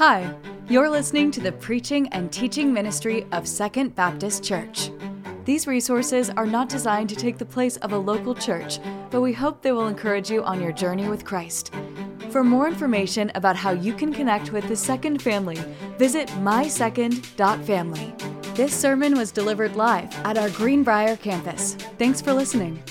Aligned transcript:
Hi, 0.00 0.34
you're 0.66 0.88
listening 0.88 1.30
to 1.32 1.42
the 1.42 1.52
preaching 1.52 2.08
and 2.08 2.32
teaching 2.32 2.72
ministry 2.72 3.26
of 3.32 3.46
Second 3.46 3.94
Baptist 3.94 4.42
Church. 4.42 4.90
These 5.44 5.66
resources 5.66 6.30
are 6.30 6.46
not 6.46 6.70
designed 6.70 7.10
to 7.10 7.16
take 7.16 7.36
the 7.36 7.44
place 7.44 7.76
of 7.76 7.92
a 7.92 7.98
local 7.98 8.34
church, 8.34 8.78
but 9.10 9.20
we 9.20 9.34
hope 9.34 9.60
they 9.60 9.72
will 9.72 9.88
encourage 9.88 10.30
you 10.30 10.42
on 10.42 10.58
your 10.58 10.72
journey 10.72 11.06
with 11.10 11.26
Christ. 11.26 11.74
For 12.30 12.42
more 12.42 12.66
information 12.66 13.30
about 13.34 13.56
how 13.56 13.72
you 13.72 13.92
can 13.92 14.10
connect 14.10 14.52
with 14.52 14.66
the 14.68 14.76
Second 14.76 15.20
family, 15.20 15.58
visit 15.98 16.28
mysecond.family. 16.28 18.14
This 18.54 18.74
sermon 18.74 19.18
was 19.18 19.30
delivered 19.30 19.76
live 19.76 20.10
at 20.24 20.38
our 20.38 20.48
Greenbrier 20.48 21.16
campus. 21.16 21.74
Thanks 21.98 22.22
for 22.22 22.32
listening. 22.32 22.82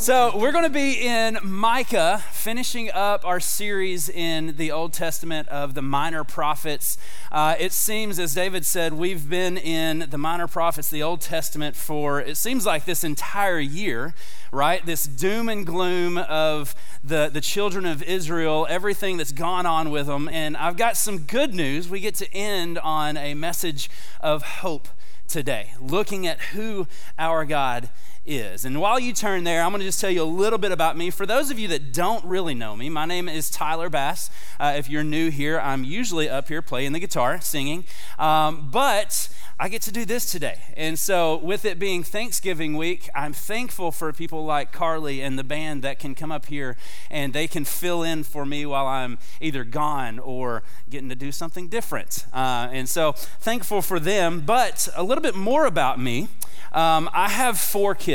So, 0.00 0.34
we're 0.34 0.52
going 0.52 0.64
to 0.64 0.70
be 0.70 0.94
in 0.94 1.38
Micah, 1.42 2.24
finishing 2.32 2.90
up 2.90 3.22
our 3.26 3.38
series 3.38 4.08
in 4.08 4.56
the 4.56 4.72
Old 4.72 4.94
Testament 4.94 5.46
of 5.48 5.74
the 5.74 5.82
minor 5.82 6.24
prophets. 6.24 6.96
Uh, 7.30 7.54
it 7.58 7.70
seems, 7.72 8.18
as 8.18 8.32
David 8.32 8.64
said, 8.64 8.94
we've 8.94 9.28
been 9.28 9.58
in 9.58 10.06
the 10.08 10.16
minor 10.16 10.48
prophets, 10.48 10.88
the 10.88 11.02
Old 11.02 11.20
Testament, 11.20 11.76
for 11.76 12.18
it 12.18 12.38
seems 12.38 12.64
like 12.64 12.86
this 12.86 13.04
entire 13.04 13.60
year, 13.60 14.14
right? 14.50 14.84
This 14.86 15.06
doom 15.06 15.50
and 15.50 15.66
gloom 15.66 16.16
of 16.16 16.74
the, 17.04 17.28
the 17.30 17.42
children 17.42 17.84
of 17.84 18.02
Israel, 18.02 18.66
everything 18.70 19.18
that's 19.18 19.32
gone 19.32 19.66
on 19.66 19.90
with 19.90 20.06
them. 20.06 20.30
And 20.30 20.56
I've 20.56 20.78
got 20.78 20.96
some 20.96 21.18
good 21.18 21.52
news. 21.52 21.90
We 21.90 22.00
get 22.00 22.14
to 22.16 22.34
end 22.34 22.78
on 22.78 23.18
a 23.18 23.34
message 23.34 23.90
of 24.22 24.44
hope 24.44 24.88
today, 25.28 25.74
looking 25.78 26.26
at 26.26 26.40
who 26.40 26.86
our 27.18 27.44
God 27.44 27.90
is. 28.26 28.64
And 28.64 28.80
while 28.80 29.00
you 29.00 29.12
turn 29.12 29.44
there, 29.44 29.62
I'm 29.62 29.70
going 29.70 29.80
to 29.80 29.86
just 29.86 30.00
tell 30.00 30.10
you 30.10 30.22
a 30.22 30.24
little 30.24 30.58
bit 30.58 30.72
about 30.72 30.96
me. 30.96 31.10
For 31.10 31.26
those 31.26 31.50
of 31.50 31.58
you 31.58 31.68
that 31.68 31.92
don't 31.92 32.24
really 32.24 32.54
know 32.54 32.76
me, 32.76 32.88
my 32.88 33.06
name 33.06 33.28
is 33.28 33.50
Tyler 33.50 33.88
Bass. 33.88 34.30
Uh, 34.58 34.74
if 34.76 34.88
you're 34.88 35.04
new 35.04 35.30
here, 35.30 35.58
I'm 35.58 35.84
usually 35.84 36.28
up 36.28 36.48
here 36.48 36.62
playing 36.62 36.92
the 36.92 37.00
guitar, 37.00 37.40
singing. 37.40 37.84
Um, 38.18 38.68
but 38.70 39.28
I 39.58 39.68
get 39.68 39.82
to 39.82 39.92
do 39.92 40.04
this 40.04 40.30
today. 40.30 40.58
And 40.76 40.98
so, 40.98 41.36
with 41.36 41.64
it 41.64 41.78
being 41.78 42.02
Thanksgiving 42.02 42.76
week, 42.76 43.08
I'm 43.14 43.32
thankful 43.32 43.92
for 43.92 44.12
people 44.12 44.44
like 44.44 44.72
Carly 44.72 45.20
and 45.20 45.38
the 45.38 45.44
band 45.44 45.82
that 45.82 45.98
can 45.98 46.14
come 46.14 46.32
up 46.32 46.46
here 46.46 46.76
and 47.10 47.32
they 47.32 47.46
can 47.46 47.64
fill 47.64 48.02
in 48.02 48.22
for 48.22 48.46
me 48.46 48.64
while 48.64 48.86
I'm 48.86 49.18
either 49.40 49.64
gone 49.64 50.18
or 50.18 50.62
getting 50.88 51.08
to 51.10 51.14
do 51.14 51.30
something 51.32 51.68
different. 51.68 52.24
Uh, 52.32 52.68
and 52.70 52.88
so, 52.88 53.12
thankful 53.12 53.82
for 53.82 54.00
them. 54.00 54.40
But 54.40 54.88
a 54.94 55.02
little 55.02 55.22
bit 55.22 55.34
more 55.34 55.66
about 55.66 56.00
me. 56.00 56.28
Um, 56.72 57.10
I 57.12 57.28
have 57.28 57.58
four 57.58 57.94
kids. 57.94 58.09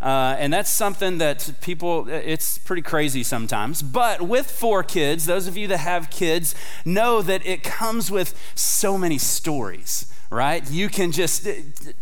Uh, 0.00 0.34
and 0.38 0.52
that's 0.52 0.70
something 0.70 1.18
that 1.18 1.52
people, 1.60 2.08
it's 2.08 2.58
pretty 2.58 2.82
crazy 2.82 3.22
sometimes. 3.22 3.82
But 3.82 4.20
with 4.20 4.50
four 4.50 4.82
kids, 4.82 5.26
those 5.26 5.46
of 5.46 5.56
you 5.56 5.68
that 5.68 5.78
have 5.78 6.10
kids 6.10 6.56
know 6.84 7.22
that 7.22 7.46
it 7.46 7.62
comes 7.62 8.10
with 8.10 8.36
so 8.56 8.98
many 8.98 9.18
stories 9.18 10.06
right 10.30 10.70
you 10.70 10.88
can 10.88 11.12
just 11.12 11.46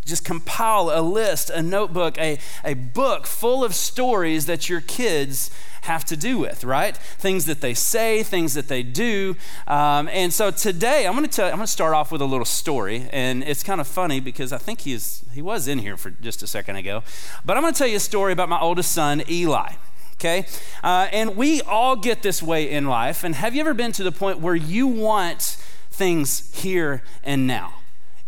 just 0.04 0.24
compile 0.24 0.88
a 0.94 1.02
list 1.02 1.50
a 1.50 1.60
notebook 1.60 2.16
a, 2.16 2.38
a 2.64 2.74
book 2.74 3.26
full 3.26 3.64
of 3.64 3.74
stories 3.74 4.46
that 4.46 4.68
your 4.68 4.80
kids 4.80 5.50
have 5.82 6.04
to 6.06 6.16
do 6.16 6.38
with, 6.38 6.64
right? 6.64 6.96
Things 6.96 7.46
that 7.46 7.60
they 7.60 7.74
say, 7.74 8.22
things 8.22 8.54
that 8.54 8.68
they 8.68 8.82
do. 8.82 9.36
Um, 9.66 10.08
and 10.08 10.32
so 10.32 10.50
today, 10.50 11.06
I'm 11.06 11.14
going 11.14 11.24
to 11.24 11.30
tell. 11.30 11.46
I'm 11.46 11.56
going 11.56 11.66
to 11.66 11.72
start 11.72 11.94
off 11.94 12.12
with 12.12 12.20
a 12.20 12.26
little 12.26 12.44
story, 12.44 13.08
and 13.12 13.42
it's 13.42 13.62
kind 13.62 13.80
of 13.80 13.86
funny 13.86 14.20
because 14.20 14.52
I 14.52 14.58
think 14.58 14.82
he's 14.82 15.24
he 15.32 15.42
was 15.42 15.68
in 15.68 15.78
here 15.78 15.96
for 15.96 16.10
just 16.10 16.42
a 16.42 16.46
second 16.46 16.76
ago, 16.76 17.02
but 17.44 17.56
I'm 17.56 17.62
going 17.62 17.72
to 17.72 17.78
tell 17.78 17.88
you 17.88 17.96
a 17.96 18.00
story 18.00 18.32
about 18.32 18.48
my 18.48 18.60
oldest 18.60 18.92
son, 18.92 19.22
Eli 19.28 19.72
okay? 20.20 20.44
Uh, 20.84 21.08
and 21.12 21.34
we 21.34 21.62
all 21.62 21.96
get 21.96 22.22
this 22.22 22.42
way 22.42 22.70
in 22.70 22.86
life. 22.86 23.24
And 23.24 23.34
have 23.34 23.54
you 23.54 23.60
ever 23.62 23.72
been 23.72 23.90
to 23.92 24.02
the 24.02 24.12
point 24.12 24.38
where 24.38 24.54
you 24.54 24.86
want 24.86 25.56
things 25.90 26.54
here 26.54 27.02
and 27.24 27.46
now? 27.46 27.79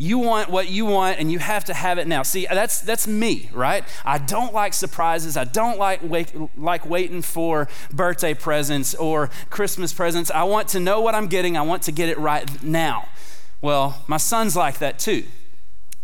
You 0.03 0.19
want 0.19 0.51
what 0.51 0.69
you 0.69 0.85
want 0.85 1.21
and 1.21 1.31
you 1.31 1.39
have 1.39 1.65
to 1.67 1.75
have 1.75 1.97
it 1.97 2.09
now. 2.09 2.25
See, 2.25 2.49
that's, 2.51 2.81
that's 2.81 3.07
me, 3.07 3.49
right? 3.53 3.85
I 4.05 4.19
don't 4.19 4.53
like 4.53 4.75
surprises. 4.75 5.37
I 5.37 5.45
don't 5.45 5.79
like, 5.79 6.01
wait, 6.03 6.33
like 6.59 6.85
waiting 6.85 7.23
for 7.23 7.69
birthday 7.93 8.35
presents 8.35 8.97
or 8.97 9.31
Christmas 9.49 9.93
presents. 9.93 10.29
I 10.33 10.43
want 10.43 10.67
to 10.71 10.81
know 10.81 11.01
what 11.01 11.15
I'm 11.15 11.29
getting. 11.29 11.57
I 11.57 11.63
want 11.63 11.85
to 11.85 11.93
get 11.93 12.09
it 12.09 12.19
right 12.19 12.65
now. 12.65 13.11
Well, 13.61 14.03
my 14.09 14.17
son's 14.17 14.57
like 14.57 14.81
that 14.81 14.99
too. 14.99 15.23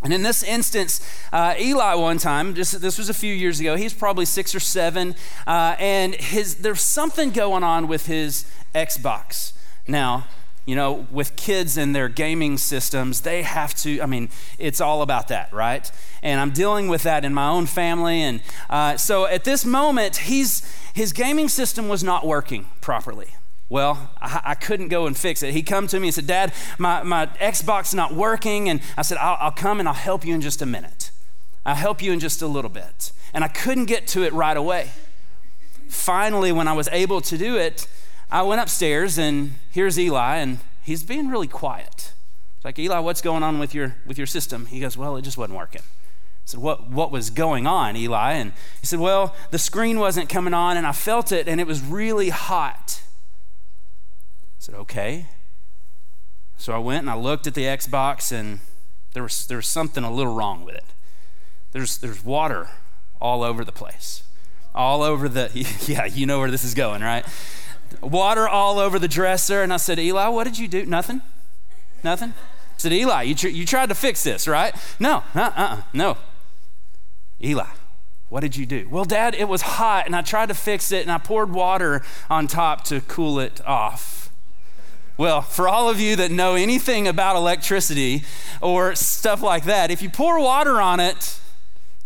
And 0.01 0.13
in 0.13 0.23
this 0.23 0.45
instance, 0.45 1.05
uh, 1.33 1.57
Eli, 1.59 1.95
one 1.95 2.19
time, 2.19 2.55
this, 2.55 2.71
this 2.71 2.99
was 2.99 3.09
a 3.09 3.15
few 3.15 3.35
years 3.35 3.59
ago, 3.59 3.75
he's 3.75 3.93
probably 3.93 4.27
six 4.27 4.55
or 4.55 4.61
seven, 4.61 5.17
uh, 5.45 5.75
and 5.81 6.15
his, 6.15 6.59
there's 6.59 6.83
something 6.83 7.33
going 7.33 7.65
on 7.65 7.89
with 7.89 8.07
his 8.07 8.47
Xbox. 8.77 9.55
Now, 9.89 10.29
you 10.69 10.77
know, 10.77 11.07
with 11.11 11.35
kids 11.35 11.79
and 11.79 11.97
their 11.97 12.11
gaming 12.11 12.59
systems, 12.59 13.23
they 13.23 13.41
have 13.41 13.75
to, 13.75 14.03
I 14.03 14.07
mean, 14.07 14.29
it's 14.59 14.83
all 14.83 15.01
about 15.01 15.29
that, 15.29 15.51
right? 15.51 15.91
And 16.23 16.39
I'm 16.39 16.51
dealing 16.51 16.89
with 16.89 17.05
that 17.05 17.25
in 17.25 17.33
my 17.33 17.49
own 17.49 17.65
family. 17.65 18.21
And 18.21 18.43
uh, 18.69 18.99
so 18.99 19.25
at 19.25 19.45
this 19.45 19.65
moment, 19.65 20.19
he's, 20.19 20.71
his 20.93 21.15
gaming 21.15 21.49
system 21.49 21.89
was 21.89 22.05
not 22.05 22.27
working 22.27 22.67
properly. 22.83 23.29
Well, 23.71 24.11
I, 24.21 24.43
I, 24.45 24.55
couldn't 24.55 24.89
go 24.89 25.07
and 25.07 25.17
fix 25.17 25.43
it. 25.43 25.55
He 25.55 25.63
come 25.63 25.87
to 25.87 25.99
me 25.99 26.09
and 26.09 26.15
said, 26.15 26.27
Dad, 26.27 26.53
my, 26.77 27.03
my 27.03 27.25
Xbox 27.41 27.95
not 27.95 28.13
working. 28.13 28.69
And 28.69 28.83
I 28.95 29.01
said, 29.01 29.17
I'll, 29.17 29.39
I'll 29.41 29.51
come 29.51 29.81
and 29.81 29.89
I'll 29.89 29.95
help 29.95 30.23
you 30.23 30.35
in 30.35 30.43
just 30.43 30.61
a 30.61 30.67
minute. 30.67 31.13
I'll 31.65 31.77
help 31.77 32.03
you 32.03 32.13
in 32.13 32.21
just 32.21 32.43
a 32.43 32.47
little 32.47 32.71
bit. 32.71 33.11
And 33.33 33.43
I 33.43 33.49
couldn't 33.49 33.87
get 33.87 34.07
to 34.09 34.23
it 34.23 34.35
right 34.35 34.57
away. 34.57 34.91
Finally, 35.89 36.53
when 36.53 36.69
I 36.69 36.75
was 36.75 36.91
able 36.93 37.23
to 37.23 37.39
do 37.39 37.57
it, 37.57 37.89
I 38.31 38.43
went 38.43 38.61
upstairs 38.61 39.19
and 39.19 39.55
here's 39.71 39.99
Eli, 39.99 40.37
and 40.37 40.59
he's 40.83 41.03
being 41.03 41.29
really 41.29 41.49
quiet. 41.49 42.13
It's 42.57 42.65
like, 42.65 42.79
Eli, 42.79 42.99
what's 42.99 43.23
going 43.23 43.43
on 43.43 43.59
with 43.59 43.75
your, 43.75 43.97
with 44.05 44.19
your 44.19 44.27
system? 44.27 44.67
He 44.67 44.81
goes, 44.81 44.97
Well, 44.97 45.17
it 45.17 45.23
just 45.23 45.39
wasn't 45.39 45.59
working. 45.59 45.83
I 45.83 46.51
said, 46.51 46.61
what, 46.61 46.89
what 46.89 47.11
was 47.11 47.31
going 47.31 47.67
on, 47.67 47.97
Eli? 47.97 48.33
And 48.33 48.53
he 48.81 48.87
said, 48.87 48.99
Well, 48.99 49.35
the 49.51 49.59
screen 49.59 49.99
wasn't 49.99 50.29
coming 50.29 50.55
on, 50.55 50.77
and 50.77 50.87
I 50.87 50.93
felt 50.93 51.31
it, 51.31 51.47
and 51.47 51.61
it 51.61 51.67
was 51.67 51.83
really 51.83 52.31
hot. 52.31 53.01
I 53.03 54.59
said, 54.59 54.75
Okay. 54.75 55.27
So 56.57 56.75
I 56.75 56.79
went 56.79 57.03
and 57.03 57.11
I 57.11 57.15
looked 57.15 57.47
at 57.47 57.55
the 57.55 57.63
Xbox, 57.63 58.33
and 58.33 58.59
there 59.13 59.23
was, 59.23 59.47
there 59.47 59.59
was 59.59 59.69
something 59.69 60.03
a 60.03 60.13
little 60.13 60.35
wrong 60.35 60.65
with 60.65 60.75
it. 60.75 60.85
There's, 61.73 61.99
there's 61.99 62.25
water 62.25 62.69
all 63.21 63.43
over 63.45 63.65
the 63.65 63.73
place. 63.73 64.25
All 64.75 65.03
over 65.03 65.29
the, 65.29 65.51
yeah, 65.87 66.05
you 66.07 66.27
know 66.27 66.41
where 66.41 66.51
this 66.51 66.65
is 66.65 66.75
going, 66.75 67.03
right? 67.03 67.25
Water 68.03 68.49
all 68.49 68.79
over 68.79 68.99
the 68.99 69.09
dresser. 69.09 69.63
And 69.63 69.73
I 69.73 69.77
said, 69.77 69.99
Eli, 69.99 70.29
what 70.29 70.45
did 70.45 70.59
you 70.59 70.69
do? 70.69 70.85
Nothing? 70.87 71.23
Nothing? 72.03 72.31
I 72.31 72.79
said, 72.79 72.93
Eli, 72.93 73.23
you, 73.23 73.35
tr- 73.35 73.49
you 73.49 73.67
tried 73.67 73.89
to 73.89 73.95
fix 73.95 74.23
this, 74.23 74.47
right? 74.47 74.75
No, 75.01 75.25
uh 75.35 75.51
uh 75.57 75.83
no. 75.93 76.17
Eli, 77.43 77.67
what 78.29 78.41
did 78.41 78.57
you 78.57 78.67
do? 78.67 78.89
Well, 78.91 79.05
Dad, 79.05 79.35
it 79.35 79.49
was 79.49 79.63
hot 79.63 80.07
and 80.07 80.15
I 80.15 80.23
tried 80.23 80.49
to 80.49 80.55
fix 80.55 80.93
it 80.93 81.03
and 81.03 81.11
I 81.11 81.19
poured 81.19 81.53
water 81.53 82.03
on 82.29 82.47
top 82.47 82.85
to 82.85 83.01
cool 83.03 83.41
it 83.41 83.65
off. 83.67 84.31
Well, 85.17 85.43
for 85.43 85.69
all 85.69 85.89
of 85.89 85.99
you 85.99 86.15
that 86.17 86.31
know 86.31 86.55
anything 86.55 87.09
about 87.09 87.35
electricity 87.35 88.23
or 88.61 88.95
stuff 88.95 89.43
like 89.43 89.65
that, 89.65 89.91
if 89.91 90.01
you 90.01 90.09
pour 90.09 90.41
water 90.41 90.81
on 90.81 91.01
it, 91.01 91.41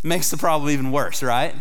it 0.03 0.07
makes 0.07 0.31
the 0.31 0.37
problem 0.37 0.71
even 0.71 0.91
worse, 0.91 1.21
right? 1.21 1.53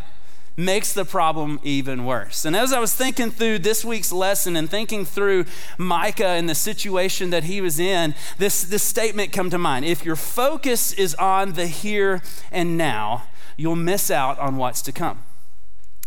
Makes 0.56 0.92
the 0.92 1.04
problem 1.04 1.58
even 1.62 2.04
worse. 2.04 2.44
And 2.44 2.54
as 2.54 2.72
I 2.72 2.78
was 2.78 2.94
thinking 2.94 3.30
through 3.30 3.60
this 3.60 3.84
week's 3.84 4.12
lesson 4.12 4.56
and 4.56 4.70
thinking 4.70 5.04
through 5.04 5.46
Micah 5.78 6.26
and 6.26 6.48
the 6.48 6.54
situation 6.54 7.30
that 7.30 7.44
he 7.44 7.60
was 7.60 7.78
in, 7.78 8.14
this, 8.38 8.62
this 8.62 8.82
statement 8.82 9.32
come 9.32 9.50
to 9.50 9.58
mind. 9.58 9.84
If 9.84 10.04
your 10.04 10.16
focus 10.16 10.92
is 10.92 11.14
on 11.14 11.52
the 11.54 11.66
here 11.66 12.22
and 12.50 12.76
now, 12.76 13.24
you'll 13.56 13.76
miss 13.76 14.10
out 14.10 14.38
on 14.38 14.56
what's 14.56 14.82
to 14.82 14.92
come. 14.92 15.24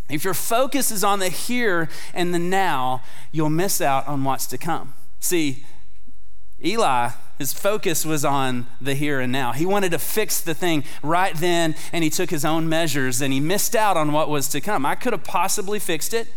If 0.10 0.24
your 0.24 0.36
focus 0.36 0.92
is 0.92 1.04
on 1.04 1.20
the 1.20 1.30
here 1.30 1.90
and 2.14 2.34
the 2.34 2.40
now, 2.40 3.02
you'll 3.32 3.50
miss 3.50 3.82
out 3.82 4.08
on 4.08 4.24
what's 4.24 4.46
to 4.48 4.58
come. 4.58 4.94
See, 5.20 5.66
Eli 6.64 7.10
his 7.38 7.54
focus 7.54 8.06
was 8.06 8.24
on 8.24 8.68
the 8.80 8.94
here 8.94 9.20
and 9.20 9.32
now. 9.32 9.52
He 9.52 9.66
wanted 9.66 9.92
to 9.92 10.00
fix 10.00 10.42
the 10.42 10.54
thing 10.54 10.84
right 11.04 11.36
then, 11.36 11.76
and 11.92 12.04
he 12.04 12.10
took 12.10 12.30
his 12.30 12.46
own 12.46 12.70
measures 12.70 13.22
and 13.22 13.34
he 13.34 13.40
missed 13.40 13.76
out 13.76 13.98
on 13.98 14.12
what 14.12 14.30
was 14.30 14.48
to 14.50 14.62
come. 14.62 14.86
I 14.86 14.96
could 14.96 15.14
have 15.14 15.24
possibly 15.24 15.80
fixed 15.80 16.14
it, 16.14 16.28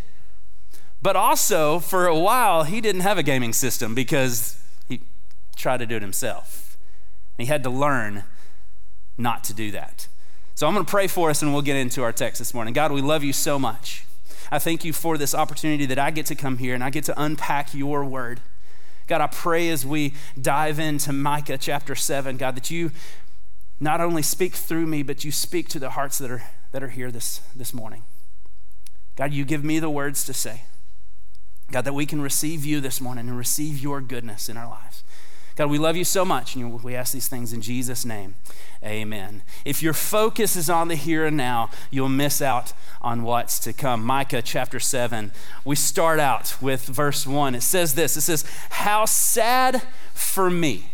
but 1.01 1.17
also 1.17 1.79
for 1.79 2.07
a 2.07 2.19
while, 2.19 2.65
he 2.65 2.81
didn't 2.81 3.03
have 3.03 3.19
a 3.19 3.23
gaming 3.23 3.53
system 3.53 3.95
because 3.95 4.61
he 4.89 5.01
tried 5.57 5.79
to 5.79 5.87
do 5.87 5.97
it 5.97 6.03
himself. 6.03 6.77
He 7.37 7.47
had 7.47 7.63
to 7.63 7.71
learn 7.71 8.25
not 9.17 9.45
to 9.45 9.55
do 9.55 9.71
that. 9.71 10.09
So 10.55 10.67
I'm 10.67 10.75
going 10.75 10.85
to 10.85 10.91
pray 10.91 11.07
for 11.07 11.31
us 11.31 11.41
and 11.41 11.53
we'll 11.53 11.63
get 11.63 11.77
into 11.77 12.03
our 12.03 12.13
text 12.13 12.41
this 12.41 12.53
morning. 12.53 12.75
God, 12.75 12.91
we 12.91 13.01
love 13.01 13.23
you 13.23 13.33
so 13.33 13.61
much. 13.61 14.05
I 14.51 14.59
thank 14.59 14.85
you 14.85 14.93
for 14.93 15.17
this 15.17 15.35
opportunity 15.35 15.87
that 15.87 15.99
I 16.01 16.11
get 16.11 16.27
to 16.27 16.35
come 16.35 16.59
here 16.59 16.75
and 16.75 16.83
I 16.83 16.91
get 16.91 17.05
to 17.05 17.21
unpack 17.21 17.75
your 17.75 18.05
word. 18.05 18.41
God, 19.09 19.23
I 19.23 19.27
pray 19.27 19.71
as 19.71 19.85
we 19.85 20.13
dive 20.41 20.79
into 20.79 21.13
Micah 21.13 21.59
chapter 21.59 21.95
7, 21.95 22.37
God, 22.37 22.55
that 22.57 22.71
you 22.71 22.93
not 23.81 24.01
only 24.01 24.23
speak 24.23 24.55
through 24.55 24.87
me, 24.87 25.03
but 25.03 25.25
you 25.25 25.33
speak 25.33 25.69
to 25.71 25.79
the 25.79 25.91
hearts 25.91 26.19
that 26.19 26.31
are, 26.31 26.45
that 26.73 26.83
are 26.83 26.91
here 26.91 27.11
this, 27.11 27.41
this 27.57 27.73
morning. 27.73 28.03
God, 29.17 29.33
you 29.33 29.45
give 29.45 29.65
me 29.65 29.79
the 29.79 29.91
words 29.91 30.25
to 30.25 30.35
say. 30.35 30.63
God, 31.73 31.85
that 31.85 31.95
we 31.95 32.07
can 32.07 32.21
receive 32.21 32.65
you 32.65 32.81
this 32.81 33.01
morning 33.01 33.29
and 33.29 33.37
receive 33.37 33.79
your 33.79 34.01
goodness 34.01 34.49
in 34.49 34.57
our 34.57 34.69
lives. 34.69 35.03
God, 35.59 35.71
we 35.71 35.79
love 35.79 35.97
you 35.97 36.05
so 36.05 36.25
much, 36.25 36.55
and 36.55 36.85
we 36.85 36.95
ask 36.95 37.13
these 37.13 37.27
things 37.27 37.53
in 37.53 37.61
Jesus' 37.61 38.05
name. 38.05 38.37
Amen. 38.85 39.43
If 39.65 39.83
your 39.83 39.93
focus 39.93 40.55
is 40.55 40.71
on 40.71 40.87
the 40.87 40.95
here 40.95 41.27
and 41.27 41.37
now, 41.37 41.71
you'll 41.91 42.09
miss 42.09 42.41
out 42.41 42.73
on 43.03 43.25
what's 43.25 43.59
to 43.61 43.73
come. 43.73 44.05
Micah 44.05 44.41
chapter 44.41 44.79
7, 44.79 45.33
we 45.65 45.75
start 45.75 46.21
out 46.21 46.63
with 46.63 46.83
verse 46.83 47.27
1. 47.27 47.57
It 47.57 47.63
says 47.63 47.97
this 47.97 48.17
It 48.17 48.21
says, 48.21 48.45
How 48.71 49.05
sad 49.05 49.83
for 50.15 50.49
me. 50.49 50.93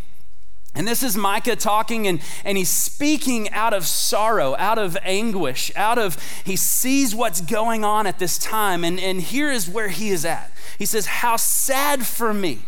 And 0.74 0.88
this 0.88 1.02
is 1.02 1.14
Micah 1.14 1.56
talking, 1.56 2.06
and, 2.06 2.22
and 2.42 2.56
he's 2.56 2.70
speaking 2.70 3.50
out 3.50 3.74
of 3.74 3.84
sorrow, 3.84 4.56
out 4.56 4.78
of 4.78 4.96
anguish, 5.02 5.72
out 5.76 5.98
of, 5.98 6.16
he 6.42 6.56
sees 6.56 7.14
what's 7.14 7.42
going 7.42 7.84
on 7.84 8.06
at 8.06 8.18
this 8.18 8.38
time. 8.38 8.82
And, 8.82 8.98
and 8.98 9.20
here 9.20 9.52
is 9.52 9.68
where 9.68 9.88
he 9.88 10.08
is 10.08 10.24
at. 10.24 10.50
He 10.78 10.86
says, 10.86 11.04
How 11.04 11.36
sad 11.36 12.06
for 12.06 12.32
me 12.32 12.62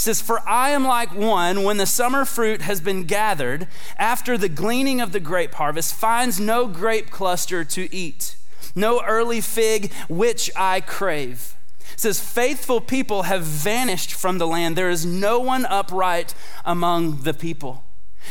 says, 0.00 0.20
For 0.20 0.46
I 0.48 0.70
am 0.70 0.84
like 0.84 1.14
one 1.14 1.62
when 1.62 1.76
the 1.76 1.86
summer 1.86 2.24
fruit 2.24 2.62
has 2.62 2.80
been 2.80 3.04
gathered, 3.04 3.66
after 3.98 4.38
the 4.38 4.48
gleaning 4.48 5.00
of 5.00 5.12
the 5.12 5.20
grape 5.20 5.54
harvest, 5.54 5.94
finds 5.94 6.40
no 6.40 6.66
grape 6.66 7.10
cluster 7.10 7.64
to 7.64 7.94
eat, 7.94 8.36
no 8.74 9.02
early 9.04 9.40
fig 9.40 9.92
which 10.08 10.50
I 10.56 10.80
crave. 10.80 11.54
It 11.92 12.00
says, 12.00 12.20
Faithful 12.20 12.80
people 12.80 13.24
have 13.24 13.42
vanished 13.42 14.12
from 14.12 14.38
the 14.38 14.46
land. 14.46 14.76
There 14.76 14.90
is 14.90 15.04
no 15.04 15.38
one 15.40 15.66
upright 15.66 16.34
among 16.64 17.22
the 17.22 17.34
people. 17.34 17.84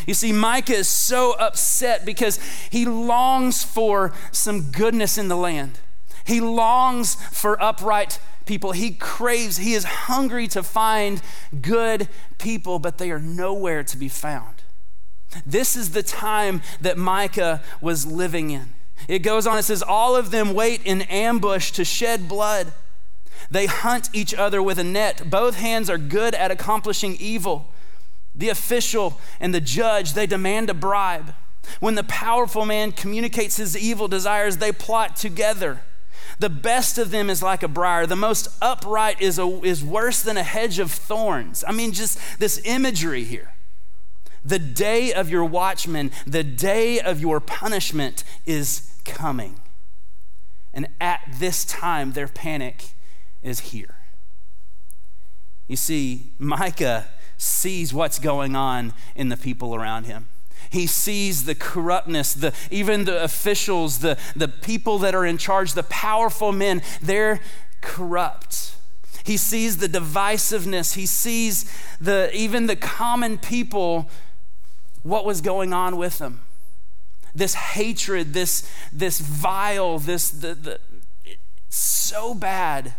You 0.08 0.14
see, 0.14 0.32
Micah 0.32 0.74
is 0.74 0.88
so 0.88 1.34
upset 1.34 2.06
because 2.06 2.40
he 2.70 2.86
longs 2.86 3.64
for 3.64 4.14
some 4.32 4.72
goodness 4.72 5.18
in 5.18 5.28
the 5.28 5.36
land. 5.36 5.80
He 6.26 6.40
longs 6.40 7.16
for 7.16 7.62
upright 7.62 8.20
people. 8.50 8.72
He 8.72 8.92
craves, 8.92 9.58
he 9.58 9.76
is 9.76 9.84
hungry 9.84 10.48
to 10.50 10.64
find 10.64 11.22
good 11.62 12.10
people, 12.40 12.80
but 12.80 12.98
they 12.98 13.12
are 13.12 13.20
nowhere 13.20 13.84
to 13.84 13.96
be 13.96 14.10
found. 14.10 14.64
This 15.46 15.78
is 15.78 15.92
the 15.92 16.02
time 16.02 16.64
that 16.82 16.98
Micah 16.98 17.62
was 17.80 18.08
living 18.08 18.50
in. 18.50 18.74
It 19.08 19.20
goes 19.20 19.46
on, 19.46 19.60
it 19.60 19.64
says, 19.64 19.84
All 19.84 20.16
of 20.16 20.32
them 20.32 20.56
wait 20.56 20.82
in 20.84 21.04
ambush 21.04 21.72
to 21.74 21.86
shed 21.86 22.28
blood. 22.28 22.74
They 23.52 23.68
hunt 23.68 24.10
each 24.14 24.34
other 24.34 24.64
with 24.64 24.80
a 24.80 24.84
net. 24.84 25.30
Both 25.30 25.56
hands 25.56 25.88
are 25.88 26.00
good 26.00 26.34
at 26.34 26.50
accomplishing 26.50 27.16
evil. 27.20 27.68
The 28.34 28.50
official 28.50 29.20
and 29.40 29.54
the 29.54 29.62
judge, 29.62 30.14
they 30.14 30.26
demand 30.26 30.72
a 30.72 30.74
bribe. 30.74 31.36
When 31.80 31.94
the 31.94 32.04
powerful 32.04 32.66
man 32.66 32.94
communicates 32.94 33.58
his 33.58 33.78
evil 33.78 34.08
desires, 34.08 34.58
they 34.58 34.72
plot 34.72 35.16
together. 35.16 35.82
The 36.38 36.50
best 36.50 36.98
of 36.98 37.12
them 37.12 37.30
is 37.30 37.42
like 37.42 37.64
a 37.64 37.68
briar. 37.68 38.06
The 38.06 38.16
most 38.16 38.48
upright 38.62 39.22
is, 39.22 39.40
a, 39.40 39.48
is 39.64 39.84
worse 39.84 40.22
than 40.22 40.38
a 40.38 40.44
hedge 40.44 40.80
of 40.80 40.92
thorns. 40.92 41.64
I 41.68 41.72
mean, 41.72 41.92
just 41.92 42.20
this 42.40 42.62
imagery 42.64 43.24
here. 43.24 43.54
The 44.46 44.60
day 44.60 45.12
of 45.12 45.30
your 45.30 45.44
watchman, 45.44 46.12
the 46.26 46.44
day 46.44 47.00
of 47.00 47.20
your 47.20 47.40
punishment 47.40 48.24
is 48.46 48.96
coming. 49.04 49.60
And 50.74 50.88
at 51.02 51.22
this 51.40 51.66
time, 51.66 52.14
their 52.14 52.28
panic 52.28 52.92
is 53.42 53.60
here. 53.60 53.96
You 55.68 55.76
see, 55.76 56.32
Micah 56.40 57.08
sees 57.38 57.94
what's 57.94 58.20
going 58.20 58.56
on 58.56 58.94
in 59.16 59.30
the 59.30 59.38
people 59.38 59.76
around 59.76 60.06
him. 60.06 60.28
He 60.70 60.86
sees 60.86 61.46
the 61.46 61.56
corruptness, 61.56 62.34
the, 62.34 62.54
even 62.70 63.06
the 63.06 63.24
officials, 63.24 64.00
the, 64.00 64.18
the 64.36 64.48
people 64.48 65.00
that 65.00 65.16
are 65.16 65.26
in 65.26 65.38
charge, 65.38 65.74
the 65.74 65.84
powerful 65.84 66.52
men, 66.52 66.82
they're 67.02 67.42
corrupt. 67.82 68.76
He 69.24 69.38
sees 69.38 69.78
the 69.78 69.88
divisiveness. 69.88 70.94
He 70.94 71.06
sees 71.06 71.72
the, 72.00 72.30
even 72.36 72.68
the 72.68 72.76
common 72.76 73.38
people, 73.38 74.10
what 75.04 75.26
was 75.26 75.42
going 75.42 75.74
on 75.74 75.98
with 75.98 76.20
them. 76.20 76.42
This 77.34 77.54
hatred, 77.54 78.34
this, 78.34 78.70
this 78.92 79.20
vile, 79.20 80.00
this 80.00 80.30
the, 80.30 80.56
the, 80.56 80.80
so 81.70 82.34
bad. 82.34 82.94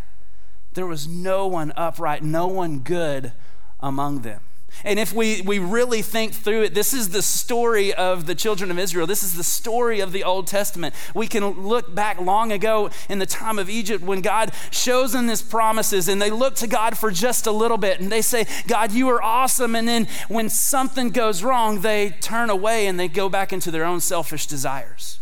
There 0.75 0.87
was 0.87 1.09
no 1.09 1.47
one 1.47 1.73
upright, 1.77 2.23
no 2.23 2.47
one 2.47 2.81
good 2.81 3.33
among 3.81 4.21
them. 4.21 4.41
And 4.85 4.99
if 4.99 5.13
we, 5.13 5.43
we 5.43 5.59
really 5.59 6.01
think 6.01 6.33
through 6.33 6.63
it, 6.63 6.75
this 6.75 6.95
is 6.95 7.11
the 7.11 7.23
story 7.23 7.93
of 7.93 8.27
the 8.27 8.35
children 8.35 8.71
of 8.71 8.79
Israel. 8.79 9.07
This 9.07 9.23
is 9.23 9.35
the 9.35 9.45
story 9.45 10.01
of 10.01 10.13
the 10.13 10.25
Old 10.25 10.47
Testament. 10.47 10.95
We 11.15 11.27
can 11.27 11.45
look 11.67 11.95
back 11.95 12.21
long 12.21 12.51
ago 12.51 12.91
in 13.09 13.19
the 13.19 13.27
time 13.27 13.59
of 13.59 13.69
Egypt 13.69 14.03
when 14.03 14.21
God 14.23 14.53
shows 14.71 15.13
them 15.13 15.29
his 15.29 15.43
promises 15.43 16.09
and 16.09 16.21
they 16.21 16.31
look 16.31 16.55
to 16.57 16.67
God 16.67 16.97
for 16.97 17.11
just 17.11 17.47
a 17.47 17.53
little 17.53 17.77
bit 17.77 18.01
and 18.01 18.11
they 18.11 18.23
say, 18.23 18.47
God, 18.67 18.93
you 18.93 19.09
are 19.11 19.23
awesome. 19.23 19.75
And 19.75 19.87
then 19.87 20.09
when 20.29 20.49
something 20.49 21.11
goes 21.11 21.43
wrong, 21.43 21.81
they 21.81 22.11
turn 22.21 22.49
away 22.49 22.87
and 22.87 22.99
they 22.99 23.09
go 23.09 23.29
back 23.29 23.53
into 23.53 23.71
their 23.71 23.85
own 23.85 24.01
selfish 24.01 24.47
desires. 24.47 25.19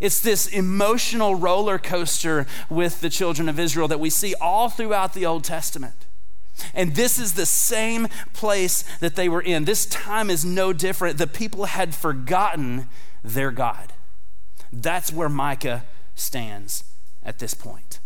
It's 0.00 0.20
this 0.20 0.46
emotional 0.46 1.34
roller 1.34 1.78
coaster 1.78 2.46
with 2.68 3.00
the 3.00 3.08
children 3.08 3.48
of 3.48 3.58
Israel 3.58 3.88
that 3.88 4.00
we 4.00 4.10
see 4.10 4.34
all 4.40 4.68
throughout 4.68 5.14
the 5.14 5.26
Old 5.26 5.42
Testament. 5.42 6.05
And 6.74 6.94
this 6.94 7.18
is 7.18 7.34
the 7.34 7.46
same 7.46 8.08
place 8.32 8.84
that 9.00 9.16
they 9.16 9.28
were 9.28 9.42
in. 9.42 9.64
This 9.64 9.86
time 9.86 10.30
is 10.30 10.44
no 10.44 10.72
different. 10.72 11.18
The 11.18 11.26
people 11.26 11.66
had 11.66 11.94
forgotten 11.94 12.88
their 13.22 13.50
God. 13.50 13.92
That's 14.72 15.12
where 15.12 15.28
Micah 15.28 15.84
stands 16.14 16.84
at 17.24 17.38
this 17.38 17.54
point. 17.54 18.00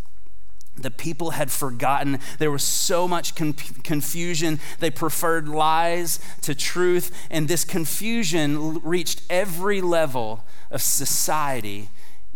The 0.76 0.90
people 0.90 1.32
had 1.32 1.50
forgotten. 1.50 2.20
There 2.38 2.50
was 2.50 2.62
so 2.62 3.06
much 3.06 3.34
confusion. 3.34 4.60
They 4.78 4.90
preferred 4.90 5.48
lies 5.48 6.20
to 6.42 6.54
truth. 6.54 7.26
And 7.30 7.48
this 7.48 7.64
confusion 7.64 8.80
reached 8.82 9.22
every 9.28 9.80
level 9.82 10.44
of 10.70 10.80
society 10.80 11.90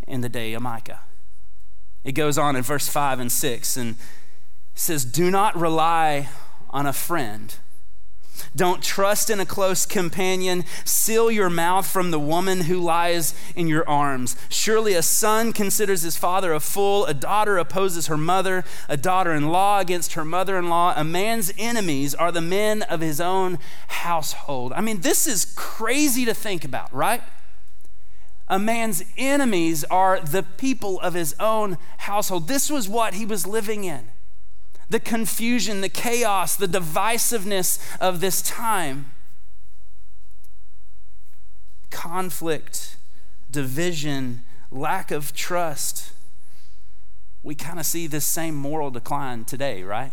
in 0.07 0.21
the 0.21 0.29
day 0.29 0.53
of 0.53 0.63
Micah. 0.63 1.01
It 2.03 2.13
goes 2.13 2.37
on 2.37 2.55
in 2.55 2.63
verse 2.63 2.87
5 2.87 3.19
and 3.21 3.33
6. 3.33 3.77
And 3.79 3.97
says, 4.75 5.05
Do 5.05 5.31
not 5.31 5.57
rely 5.57 6.29
on 6.71 6.87
a 6.87 6.93
friend. 6.93 7.55
Don't 8.57 8.83
trust 8.83 9.31
in 9.31 9.41
a 9.41 9.47
close 9.47 9.85
companion. 9.85 10.65
Seal 10.85 11.31
your 11.31 11.51
mouth 11.51 11.87
from 11.87 12.11
the 12.11 12.21
woman 12.21 12.63
who 12.63 12.79
lies 12.79 13.35
in 13.57 13.67
your 13.67 13.89
arms. 13.89 14.37
Surely 14.49 14.95
a 14.95 15.03
son 15.03 15.53
considers 15.53 16.03
his 16.03 16.17
father 16.17 16.53
a 16.53 16.61
fool, 16.61 17.05
a 17.07 17.15
daughter 17.15 17.59
opposes 17.59 18.07
her 18.07 18.17
mother, 18.17 18.65
a 18.89 18.97
daughter 18.97 19.33
in 19.33 19.49
law 19.49 19.81
against 19.81 20.13
her 20.13 20.25
mother 20.25 20.57
in 20.57 20.69
law. 20.69 20.95
A 20.97 21.05
man's 21.05 21.53
enemies 21.59 22.15
are 22.15 22.31
the 22.31 22.41
men 22.41 22.83
of 22.83 23.01
his 23.01 23.21
own 23.21 23.59
household. 23.89 24.73
I 24.75 24.81
mean, 24.81 25.01
this 25.01 25.27
is 25.27 25.53
crazy 25.57 26.25
to 26.25 26.35
think 26.35 26.65
about, 26.65 26.93
right? 26.95 27.23
A 28.47 28.59
man's 28.59 29.03
enemies 29.17 29.85
are 29.85 30.21
the 30.21 30.43
people 30.43 31.01
of 31.01 31.15
his 31.15 31.35
own 31.41 31.79
household. 31.99 32.47
This 32.47 32.71
was 32.71 32.89
what 32.89 33.15
he 33.15 33.27
was 33.27 33.47
living 33.47 33.85
in 33.85 34.11
the 34.89 35.01
confusion, 35.01 35.81
the 35.81 35.89
chaos, 35.89 36.57
the 36.57 36.69
divisiveness 36.69 37.79
of 38.01 38.21
this 38.21 38.43
time. 38.43 39.13
Conflict, 41.91 42.97
division, 43.51 44.43
lack 44.71 45.11
of 45.11 45.35
trust. 45.35 46.13
We 47.43 47.55
kind 47.55 47.79
of 47.79 47.87
see 47.87 48.07
this 48.07 48.25
same 48.25 48.55
moral 48.55 48.91
decline 48.91 49.45
today, 49.45 49.83
right? 49.83 50.13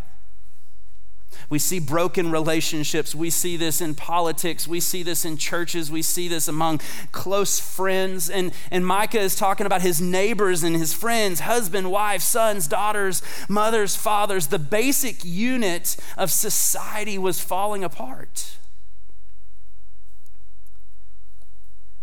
We 1.48 1.58
see 1.58 1.78
broken 1.78 2.30
relationships. 2.30 3.14
We 3.14 3.30
see 3.30 3.56
this 3.56 3.80
in 3.80 3.94
politics. 3.94 4.66
We 4.66 4.80
see 4.80 5.02
this 5.02 5.24
in 5.24 5.36
churches. 5.36 5.90
We 5.90 6.02
see 6.02 6.28
this 6.28 6.48
among 6.48 6.80
close 7.12 7.58
friends. 7.58 8.30
And, 8.30 8.52
and 8.70 8.86
Micah 8.86 9.20
is 9.20 9.36
talking 9.36 9.66
about 9.66 9.82
his 9.82 10.00
neighbors 10.00 10.62
and 10.62 10.76
his 10.76 10.92
friends 10.92 11.40
husband, 11.40 11.90
wife, 11.90 12.22
sons, 12.22 12.66
daughters, 12.68 13.22
mothers, 13.48 13.96
fathers. 13.96 14.48
The 14.48 14.58
basic 14.58 15.24
unit 15.24 15.96
of 16.16 16.30
society 16.30 17.18
was 17.18 17.40
falling 17.40 17.84
apart. 17.84 18.56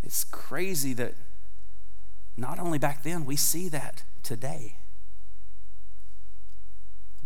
It's 0.02 0.24
crazy 0.24 0.92
that 0.94 1.14
not 2.36 2.58
only 2.58 2.78
back 2.78 3.02
then, 3.02 3.24
we 3.24 3.36
see 3.36 3.68
that 3.68 4.02
today. 4.22 4.76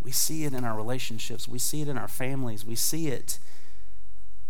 We 0.05 0.13
see 0.13 0.45
it 0.45 0.53
in 0.53 0.65
our 0.65 0.77
relationships, 0.77 1.49
we 1.49 1.59
see 1.59 1.81
it 1.81 1.89
in 1.89 1.97
our 1.97 2.09
families, 2.09 2.65
we 2.65 2.75
see 2.75 3.09
it 3.09 3.39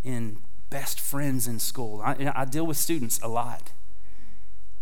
in 0.03 0.39
best 0.69 1.01
friends 1.01 1.47
in 1.47 1.61
school. 1.61 2.03
I, 2.05 2.33
I 2.35 2.45
deal 2.45 2.67
with 2.67 2.77
students 2.77 3.21
a 3.23 3.29
lot. 3.29 3.71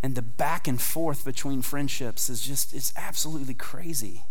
And 0.02 0.14
the 0.14 0.22
back 0.22 0.66
and 0.66 0.80
forth 0.80 1.24
between 1.24 1.62
friendships 1.62 2.28
is 2.28 2.40
just, 2.40 2.74
it's 2.74 2.92
absolutely 2.96 3.54
crazy. 3.54 4.24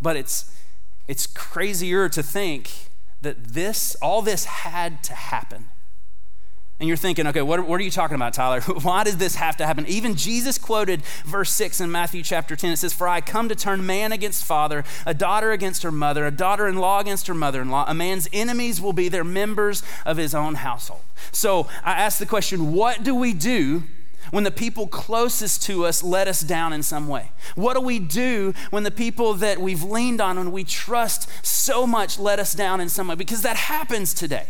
But 0.00 0.16
it's, 0.16 0.56
it's 1.06 1.26
crazier 1.26 2.08
to 2.08 2.22
think 2.22 2.88
that 3.20 3.44
this, 3.44 3.94
all 3.96 4.22
this 4.22 4.44
had 4.46 5.02
to 5.04 5.14
happen 5.14 5.66
And 6.78 6.88
you're 6.88 6.98
thinking, 6.98 7.26
okay, 7.28 7.40
what, 7.40 7.66
what, 7.66 7.80
are 7.80 7.84
you 7.84 7.90
talking 7.90 8.16
about, 8.16 8.34
Tyler? 8.34 8.60
Why 8.82 9.02
does 9.02 9.16
this 9.16 9.36
have 9.36 9.56
to 9.56 9.66
happen? 9.66 9.86
Even 9.86 10.14
Jesus 10.14 10.58
quoted 10.58 11.02
verse 11.24 11.50
6 11.52 11.80
in 11.80 11.90
Matthew 11.90 12.22
chapter 12.22 12.54
10. 12.54 12.72
It 12.72 12.76
says, 12.76 12.92
For 12.92 13.08
I 13.08 13.22
come 13.22 13.48
to 13.48 13.54
turn 13.54 13.86
man 13.86 14.12
against 14.12 14.44
father, 14.44 14.84
a 15.06 15.14
daughter 15.14 15.52
against 15.52 15.82
her 15.84 15.92
mother, 15.92 16.26
a 16.26 16.30
daughter 16.30 16.68
in 16.68 16.76
law 16.76 17.00
against 17.00 17.28
her 17.28 17.34
mother 17.34 17.62
in 17.62 17.70
law. 17.70 17.86
A 17.88 17.94
man's 17.94 18.28
enemies 18.30 18.78
will 18.78 18.92
be 18.92 19.08
their 19.08 19.24
members 19.24 19.82
of 20.04 20.18
his 20.18 20.34
own 20.34 20.56
household. 20.56 21.00
So 21.32 21.66
I 21.82 21.92
ask 21.92 22.18
the 22.18 22.26
question, 22.26 22.74
what 22.74 23.02
do 23.02 23.14
we 23.14 23.32
do 23.32 23.84
when 24.30 24.44
the 24.44 24.50
people 24.50 24.86
closest 24.86 25.62
to 25.62 25.86
us 25.86 26.02
let 26.02 26.28
us 26.28 26.42
down 26.42 26.74
in 26.74 26.82
some 26.82 27.08
way? 27.08 27.30
What 27.54 27.72
do 27.72 27.80
we 27.80 27.98
do 27.98 28.52
when 28.68 28.82
the 28.82 28.90
people 28.90 29.32
that 29.34 29.58
we've 29.58 29.82
leaned 29.82 30.20
on, 30.20 30.36
when 30.36 30.52
we 30.52 30.62
trust 30.62 31.30
so 31.42 31.86
much, 31.86 32.18
let 32.18 32.38
us 32.38 32.52
down 32.52 32.82
in 32.82 32.90
some 32.90 33.08
way? 33.08 33.14
Because 33.14 33.40
that 33.42 33.56
happens 33.56 34.12
today. 34.12 34.48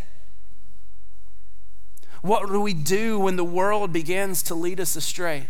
What 2.23 2.49
do 2.49 2.61
we 2.61 2.75
do 2.75 3.19
when 3.19 3.37
the 3.37 3.45
world 3.45 3.93
begins 3.93 4.43
to 4.45 4.55
lead 4.55 4.81
us 4.81 4.97
astray? 4.97 5.49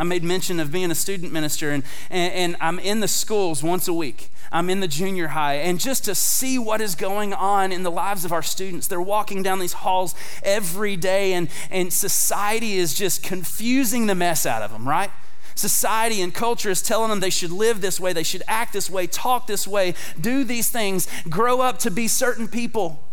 I 0.00 0.02
made 0.02 0.22
mention 0.22 0.60
of 0.60 0.72
being 0.72 0.90
a 0.90 0.94
student 0.94 1.30
minister, 1.30 1.70
and, 1.70 1.84
and, 2.08 2.32
and, 2.32 2.56
I'm 2.58 2.78
in 2.78 3.00
the 3.00 3.08
schools 3.08 3.62
once 3.62 3.86
a 3.86 3.92
week. 3.92 4.30
I'm 4.50 4.70
in 4.70 4.80
the 4.80 4.88
junior 4.88 5.28
high, 5.28 5.56
and 5.56 5.78
just 5.78 6.06
to 6.06 6.14
see 6.14 6.58
what 6.58 6.80
is 6.80 6.94
going 6.94 7.34
on 7.34 7.70
in 7.70 7.82
the 7.82 7.90
lives 7.90 8.24
of 8.24 8.32
our 8.32 8.42
students. 8.42 8.86
They're 8.86 9.00
walking 9.00 9.42
down 9.42 9.58
these 9.58 9.74
halls 9.74 10.14
every 10.42 10.96
day, 10.96 11.34
and, 11.34 11.50
and 11.70 11.92
society 11.92 12.78
is 12.78 12.94
just 12.94 13.22
confusing 13.22 14.06
the 14.06 14.14
mess 14.14 14.46
out 14.46 14.62
of 14.62 14.72
them, 14.72 14.88
right? 14.88 15.10
Society 15.54 16.22
and 16.22 16.32
culture 16.32 16.70
is 16.70 16.80
telling 16.80 17.10
them 17.10 17.20
they 17.20 17.28
should 17.28 17.52
live 17.52 17.82
this 17.82 18.00
way, 18.00 18.14
they 18.14 18.22
should 18.22 18.42
act 18.48 18.72
this 18.72 18.88
way, 18.88 19.06
talk 19.06 19.46
this 19.46 19.68
way, 19.68 19.92
do 20.18 20.44
these 20.44 20.70
things, 20.70 21.06
grow 21.28 21.60
up 21.60 21.78
to 21.80 21.90
be 21.90 22.08
certain 22.08 22.48
people. 22.48 23.04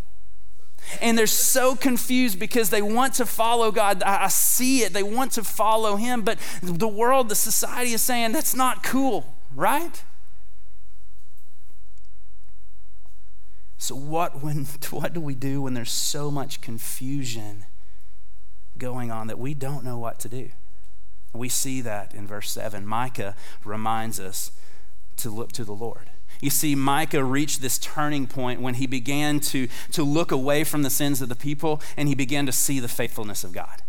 And 1.02 1.18
they're 1.18 1.28
so 1.28 1.76
confused 1.76 2.40
because 2.40 2.70
they 2.70 2.82
want 2.82 3.16
to 3.16 3.26
follow 3.26 3.72
God. 3.72 4.04
I, 4.04 4.28
see 4.28 4.84
it. 4.84 4.94
They 4.94 5.04
want 5.04 5.34
to 5.34 5.44
follow 5.44 5.96
Him. 5.96 6.22
But 6.22 6.40
the 6.62 6.88
world, 6.88 7.30
the 7.30 7.36
society 7.36 7.94
is 7.94 8.02
saying 8.02 8.32
that's 8.32 8.56
not 8.56 8.84
cool, 8.84 9.36
right? 9.56 10.04
So, 13.78 13.96
what, 13.96 14.42
when, 14.44 14.66
what 14.90 15.14
do 15.14 15.22
we 15.22 15.36
do 15.36 15.62
when 15.62 15.74
there's 15.74 15.92
so 15.92 16.32
much 16.32 16.62
confusion 16.62 17.66
going 18.78 19.12
on 19.12 19.28
that 19.28 19.40
we 19.40 19.54
don't 19.54 19.84
know 19.84 19.98
what 19.98 20.20
to 20.20 20.30
do? 20.30 20.50
We 21.34 21.50
see 21.50 21.82
that 21.82 22.14
in 22.14 22.26
verse 22.26 22.50
7. 22.52 22.86
Micah 22.86 23.36
reminds 23.64 24.20
us 24.20 24.52
to 25.18 25.30
look 25.30 25.52
to 25.54 25.64
the 25.64 25.74
Lord. 25.74 26.10
You 26.42 26.50
see, 26.50 26.76
Micah 26.76 27.24
reached 27.24 27.62
this 27.62 27.78
turning 27.78 28.28
point 28.28 28.62
when 28.62 28.76
he 28.76 28.88
began 28.88 29.40
to, 29.42 29.68
to 29.92 30.04
look 30.04 30.32
away 30.32 30.64
from 30.64 30.84
the 30.84 30.90
sins 30.90 31.22
of 31.22 31.30
the 31.30 31.36
people 31.36 31.82
and 31.96 32.08
he 32.08 32.16
began 32.16 32.46
to 32.46 32.52
see 32.52 32.80
the 32.80 32.88
faithfulness 32.88 33.44
of 33.44 33.52
God. 33.54 33.82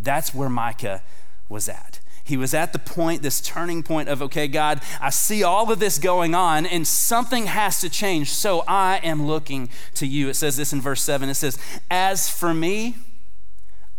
That's 0.00 0.34
where 0.34 0.48
Micah 0.48 1.02
was 1.48 1.68
at. 1.68 2.00
He 2.24 2.38
was 2.38 2.54
at 2.54 2.72
the 2.72 2.78
point, 2.78 3.20
this 3.20 3.42
turning 3.42 3.82
point 3.82 4.08
of, 4.08 4.22
okay, 4.22 4.48
God, 4.48 4.80
I 4.98 5.10
see 5.10 5.42
all 5.42 5.70
of 5.70 5.78
this 5.78 5.98
going 5.98 6.34
on 6.34 6.64
and 6.64 6.86
something 6.86 7.46
has 7.46 7.80
to 7.82 7.90
change. 7.90 8.30
So 8.30 8.64
I 8.66 8.96
am 9.04 9.26
looking 9.26 9.68
to 9.94 10.06
you. 10.06 10.30
It 10.30 10.34
says 10.34 10.56
this 10.56 10.72
in 10.72 10.80
verse 10.80 11.02
7 11.02 11.28
it 11.28 11.34
says, 11.34 11.58
As 11.90 12.30
for 12.30 12.54
me, 12.54 12.96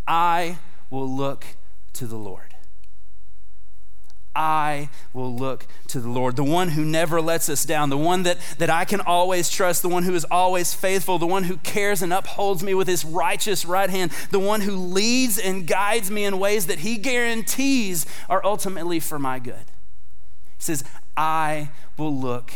I 0.07 0.57
will 0.89 1.07
look 1.07 1.45
to 1.93 2.07
the 2.07 2.17
Lord. 2.17 2.54
I 4.35 4.89
will 5.13 5.33
look 5.33 5.65
to 5.87 5.99
the 5.99 6.09
Lord, 6.09 6.35
the 6.35 6.43
one 6.43 6.69
who 6.69 6.83
never 6.83 7.21
lets 7.21 7.47
us 7.47 7.63
down, 7.63 7.89
the 7.89 7.97
one 7.97 8.23
that, 8.23 8.37
that 8.57 8.69
I 8.69 8.83
can 8.83 8.99
always 8.99 9.49
trust, 9.49 9.81
the 9.81 9.89
one 9.89 10.03
who 10.03 10.13
is 10.13 10.25
always 10.29 10.73
faithful, 10.73 11.17
the 11.17 11.25
one 11.25 11.43
who 11.43 11.57
cares 11.57 12.01
and 12.01 12.11
upholds 12.11 12.61
me 12.61 12.73
with 12.73 12.87
his 12.87 13.05
righteous 13.05 13.63
right 13.63 13.89
hand, 13.89 14.11
the 14.31 14.39
one 14.39 14.61
who 14.61 14.75
leads 14.75 15.37
and 15.37 15.65
guides 15.65 16.11
me 16.11 16.25
in 16.25 16.37
ways 16.37 16.67
that 16.67 16.79
he 16.79 16.97
guarantees 16.97 18.05
are 18.29 18.43
ultimately 18.43 18.99
for 18.99 19.17
my 19.17 19.39
good. 19.39 19.65
He 20.57 20.63
says, 20.63 20.83
I 21.15 21.69
will 21.97 22.15
look 22.15 22.55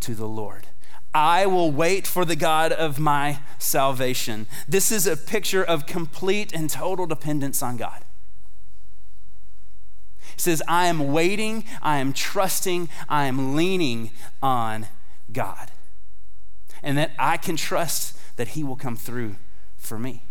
to 0.00 0.14
the 0.14 0.28
Lord. 0.28 0.66
I 1.14 1.46
will 1.46 1.70
wait 1.70 2.06
for 2.06 2.24
the 2.24 2.36
God 2.36 2.72
of 2.72 2.98
my 2.98 3.40
salvation. 3.58 4.46
This 4.68 4.92
is 4.92 5.06
a 5.06 5.16
picture 5.16 5.64
of 5.64 5.86
complete 5.86 6.52
and 6.52 6.70
total 6.70 7.06
dependence 7.06 7.62
on 7.62 7.76
God 7.76 8.04
says, 10.40 10.62
I 10.66 10.86
am 10.86 11.12
waiting, 11.12 11.64
I 11.82 11.98
am 11.98 12.12
trusting, 12.12 12.88
I 13.08 13.26
am 13.26 13.54
leaning 13.54 14.10
on 14.42 14.86
God. 15.32 15.70
And 16.82 16.96
that 16.98 17.12
I 17.18 17.36
can 17.36 17.56
trust 17.56 18.16
that 18.36 18.48
He 18.48 18.64
will 18.64 18.76
come 18.76 18.96
through 18.96 19.36
for 19.76 19.98
me. 19.98 20.22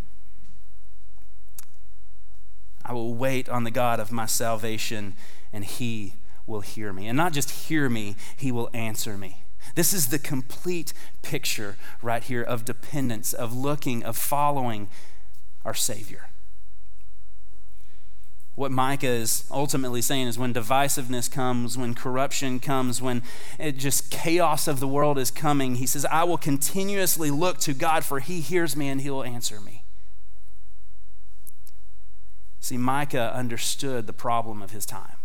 I 2.84 2.94
will 2.94 3.13
wait 3.13 3.48
on 3.48 3.63
the 3.63 3.72
God 3.72 4.00
of 4.00 4.12
my 4.12 4.25
salvation, 4.25 5.13
and 5.54 5.63
He 5.63 6.13
will 6.48 6.62
hear 6.62 6.92
me. 6.92 7.08
And 7.08 7.16
not 7.16 7.34
just 7.34 7.68
hear 7.68 7.88
me, 7.88 8.16
He 8.36 8.51
will 8.51 8.70
answer 8.74 9.18
me. 9.18 9.44
This 9.75 9.94
is 9.94 10.08
the 10.08 10.18
complete 10.18 10.94
picture 11.22 11.75
right 12.01 12.24
here 12.24 12.42
of 12.42 12.66
dependence, 12.66 13.34
of 13.34 13.56
looking, 13.56 14.04
of 14.04 14.18
following 14.18 14.89
our 15.63 15.75
Savior 15.75 16.28
what 18.60 18.72
Micah 18.74 19.08
is 19.08 19.46
ultimately 19.50 20.01
saying 20.01 20.28
is 20.28 20.38
when 20.38 20.54
divisiveness 20.54 21.32
comes, 21.32 21.78
when 21.78 21.96
corruption 21.96 22.60
comes, 22.60 23.01
when 23.01 23.24
it 23.58 23.78
just 23.78 24.12
chaos 24.12 24.68
of 24.68 24.82
the 24.82 24.88
world 24.88 25.18
is 25.18 25.32
coming, 25.32 25.75
he 25.75 25.86
says, 25.86 26.04
I 26.04 26.25
will 26.25 26.38
continuously 26.38 27.32
look 27.32 27.60
to 27.60 27.74
God, 27.74 28.04
for 28.04 28.20
he 28.20 28.42
hears 28.42 28.75
me 28.75 28.89
and 28.89 29.00
he 29.00 29.10
will 29.10 29.24
answer 29.24 29.62
me. 29.62 29.84
See, 32.60 32.78
Micah 32.78 33.34
understood 33.34 34.08
the 34.08 34.13
problem 34.13 34.62
of 34.62 34.72
his 34.72 34.86
time. 34.86 35.16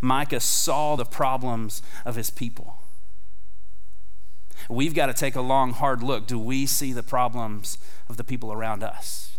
Micah 0.00 0.40
saw 0.40 0.96
the 0.96 1.04
problems 1.04 1.82
of 2.06 2.16
his 2.16 2.30
people. 2.30 2.76
We've 4.70 4.94
got 4.94 5.06
to 5.06 5.14
take 5.14 5.36
a 5.36 5.42
long, 5.42 5.74
hard 5.74 6.02
look. 6.02 6.26
Do 6.26 6.38
we 6.38 6.64
see 6.64 6.94
the 6.94 7.02
problems 7.02 7.76
of 8.08 8.16
the 8.16 8.24
people 8.24 8.50
around 8.50 8.82
us? 8.82 9.35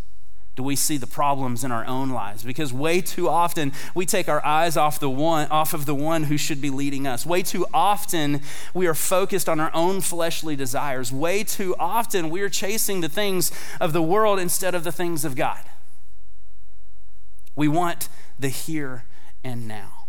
Do 0.58 0.64
we 0.64 0.76
see 0.76 0.98
the 0.98 1.08
problems 1.08 1.64
in 1.64 1.72
our 1.72 1.86
own 1.86 2.10
lives? 2.10 2.42
Because 2.42 2.74
way 2.74 3.00
too 3.00 3.30
often 3.30 3.72
we 3.94 4.08
take 4.08 4.28
our 4.28 4.44
eyes 4.44 4.76
off 4.76 5.00
the 5.00 5.10
one 5.10 5.48
off 5.50 5.72
of 5.76 5.86
the 5.86 5.94
one 5.94 6.24
who 6.24 6.36
should 6.36 6.60
be 6.60 6.72
leading 6.72 7.06
us. 7.06 7.28
Way 7.28 7.44
too 7.44 7.68
often 7.72 8.42
we 8.74 8.88
are 8.88 8.96
focused 8.96 9.48
on 9.48 9.60
our 9.60 9.70
own 9.76 10.02
fleshly 10.02 10.56
desires. 10.56 11.12
Way 11.12 11.44
too 11.44 11.76
often 11.78 12.32
we 12.32 12.42
are 12.42 12.50
chasing 12.50 13.02
the 13.02 13.08
things 13.08 13.52
of 13.80 13.94
the 13.94 14.02
world 14.02 14.40
instead 14.40 14.74
of 14.74 14.84
the 14.84 14.92
things 14.92 15.24
of 15.24 15.36
god. 15.36 15.64
We 17.56 17.68
want 17.68 18.10
the 18.40 18.50
here 18.50 19.06
and 19.44 19.68
now. 19.68 20.08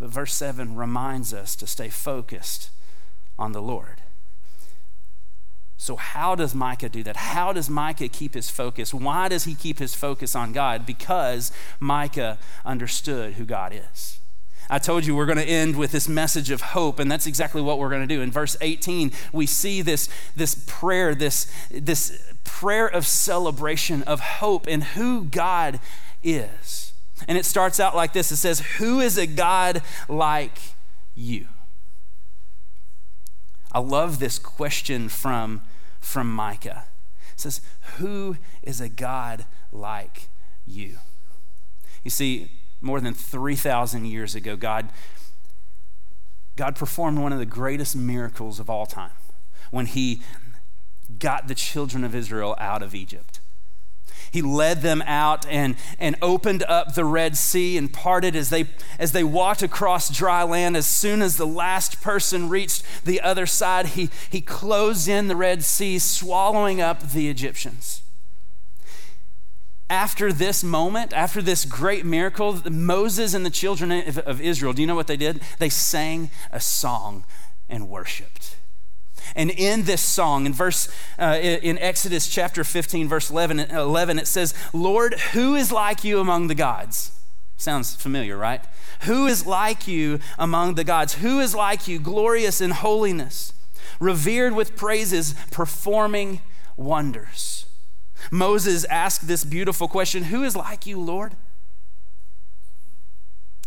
But 0.00 0.08
verse 0.08 0.32
7 0.32 0.74
reminds 0.74 1.34
us 1.34 1.54
to 1.56 1.66
stay 1.66 1.90
focused 1.90 2.70
on 3.38 3.52
the 3.52 3.60
lord 3.60 4.00
so, 5.80 5.94
how 5.94 6.34
does 6.34 6.56
Micah 6.56 6.88
do 6.88 7.04
that? 7.04 7.14
How 7.16 7.52
does 7.52 7.70
Micah 7.70 8.08
keep 8.08 8.34
his 8.34 8.50
focus? 8.50 8.92
Why 8.92 9.28
does 9.28 9.44
he 9.44 9.54
keep 9.54 9.78
his 9.78 9.94
focus 9.94 10.34
on 10.34 10.52
God? 10.52 10.84
Because 10.84 11.52
Micah 11.78 12.36
understood 12.64 13.34
who 13.34 13.44
God 13.44 13.72
is. 13.72 14.18
I 14.68 14.80
told 14.80 15.06
you 15.06 15.14
we're 15.14 15.24
going 15.24 15.38
to 15.38 15.44
end 15.44 15.76
with 15.76 15.92
this 15.92 16.08
message 16.08 16.50
of 16.50 16.60
hope, 16.60 16.98
and 16.98 17.10
that's 17.10 17.28
exactly 17.28 17.62
what 17.62 17.78
we're 17.78 17.90
going 17.90 18.06
to 18.06 18.12
do. 18.12 18.20
In 18.20 18.32
verse 18.32 18.56
18, 18.60 19.12
we 19.32 19.46
see 19.46 19.80
this, 19.80 20.08
this 20.34 20.64
prayer, 20.66 21.14
this, 21.14 21.50
this 21.70 22.20
prayer 22.42 22.88
of 22.88 23.06
celebration, 23.06 24.02
of 24.02 24.18
hope, 24.18 24.66
in 24.66 24.80
who 24.80 25.24
God 25.24 25.78
is. 26.24 26.92
And 27.28 27.38
it 27.38 27.44
starts 27.44 27.78
out 27.78 27.94
like 27.94 28.12
this 28.12 28.32
it 28.32 28.36
says, 28.36 28.60
Who 28.78 28.98
is 28.98 29.16
a 29.16 29.28
God 29.28 29.80
like 30.08 30.58
you? 31.14 31.46
I 33.72 33.80
love 33.80 34.18
this 34.18 34.38
question 34.38 35.08
from, 35.08 35.62
from 36.00 36.32
Micah. 36.32 36.84
It 37.32 37.40
says, 37.40 37.60
Who 37.96 38.36
is 38.62 38.80
a 38.80 38.88
God 38.88 39.44
like 39.72 40.28
you? 40.66 40.98
You 42.02 42.10
see, 42.10 42.50
more 42.80 43.00
than 43.00 43.14
3,000 43.14 44.04
years 44.04 44.34
ago, 44.34 44.56
God, 44.56 44.88
God 46.56 46.76
performed 46.76 47.18
one 47.18 47.32
of 47.32 47.38
the 47.38 47.46
greatest 47.46 47.94
miracles 47.96 48.58
of 48.58 48.70
all 48.70 48.86
time 48.86 49.10
when 49.70 49.86
he 49.86 50.22
got 51.18 51.48
the 51.48 51.54
children 51.54 52.04
of 52.04 52.14
Israel 52.14 52.54
out 52.58 52.82
of 52.82 52.94
Egypt. 52.94 53.40
He 54.30 54.42
led 54.42 54.82
them 54.82 55.02
out 55.06 55.46
and, 55.46 55.76
and 55.98 56.16
opened 56.20 56.62
up 56.64 56.94
the 56.94 57.04
Red 57.04 57.36
Sea 57.36 57.76
and 57.76 57.92
parted 57.92 58.36
as 58.36 58.50
they, 58.50 58.66
as 58.98 59.12
they 59.12 59.24
walked 59.24 59.62
across 59.62 60.10
dry 60.10 60.42
land. 60.42 60.76
As 60.76 60.86
soon 60.86 61.22
as 61.22 61.36
the 61.36 61.46
last 61.46 62.02
person 62.02 62.48
reached 62.48 62.84
the 63.04 63.20
other 63.20 63.46
side, 63.46 63.86
he, 63.88 64.10
he 64.30 64.40
closed 64.40 65.08
in 65.08 65.28
the 65.28 65.36
Red 65.36 65.64
Sea, 65.64 65.98
swallowing 65.98 66.80
up 66.80 67.10
the 67.12 67.28
Egyptians. 67.28 68.02
After 69.90 70.32
this 70.34 70.62
moment, 70.62 71.14
after 71.14 71.40
this 71.40 71.64
great 71.64 72.04
miracle, 72.04 72.60
Moses 72.70 73.32
and 73.32 73.46
the 73.46 73.50
children 73.50 73.90
of 74.26 74.40
Israel, 74.40 74.74
do 74.74 74.82
you 74.82 74.86
know 74.86 74.94
what 74.94 75.06
they 75.06 75.16
did? 75.16 75.40
They 75.58 75.70
sang 75.70 76.30
a 76.52 76.60
song 76.60 77.24
and 77.70 77.88
worshiped. 77.88 78.57
And 79.34 79.50
in 79.50 79.84
this 79.84 80.00
song, 80.00 80.46
in 80.46 80.52
verse 80.52 80.88
uh, 81.18 81.38
in 81.40 81.78
Exodus 81.78 82.28
chapter 82.28 82.64
15, 82.64 83.08
verse 83.08 83.30
11, 83.30 83.60
11, 83.60 84.18
it 84.18 84.26
says, 84.26 84.54
Lord, 84.72 85.14
who 85.32 85.54
is 85.54 85.72
like 85.72 86.04
you 86.04 86.20
among 86.20 86.48
the 86.48 86.54
gods? 86.54 87.12
Sounds 87.56 87.94
familiar, 87.94 88.36
right? 88.36 88.64
Who 89.02 89.26
is 89.26 89.46
like 89.46 89.88
you 89.88 90.20
among 90.38 90.74
the 90.74 90.84
gods? 90.84 91.14
Who 91.14 91.40
is 91.40 91.54
like 91.54 91.88
you, 91.88 91.98
glorious 91.98 92.60
in 92.60 92.70
holiness, 92.70 93.52
revered 93.98 94.54
with 94.54 94.76
praises, 94.76 95.34
performing 95.50 96.40
wonders? 96.76 97.66
Moses 98.30 98.84
asked 98.84 99.26
this 99.26 99.44
beautiful 99.44 99.88
question 99.88 100.24
Who 100.24 100.44
is 100.44 100.56
like 100.56 100.86
you, 100.86 101.00
Lord? 101.00 101.34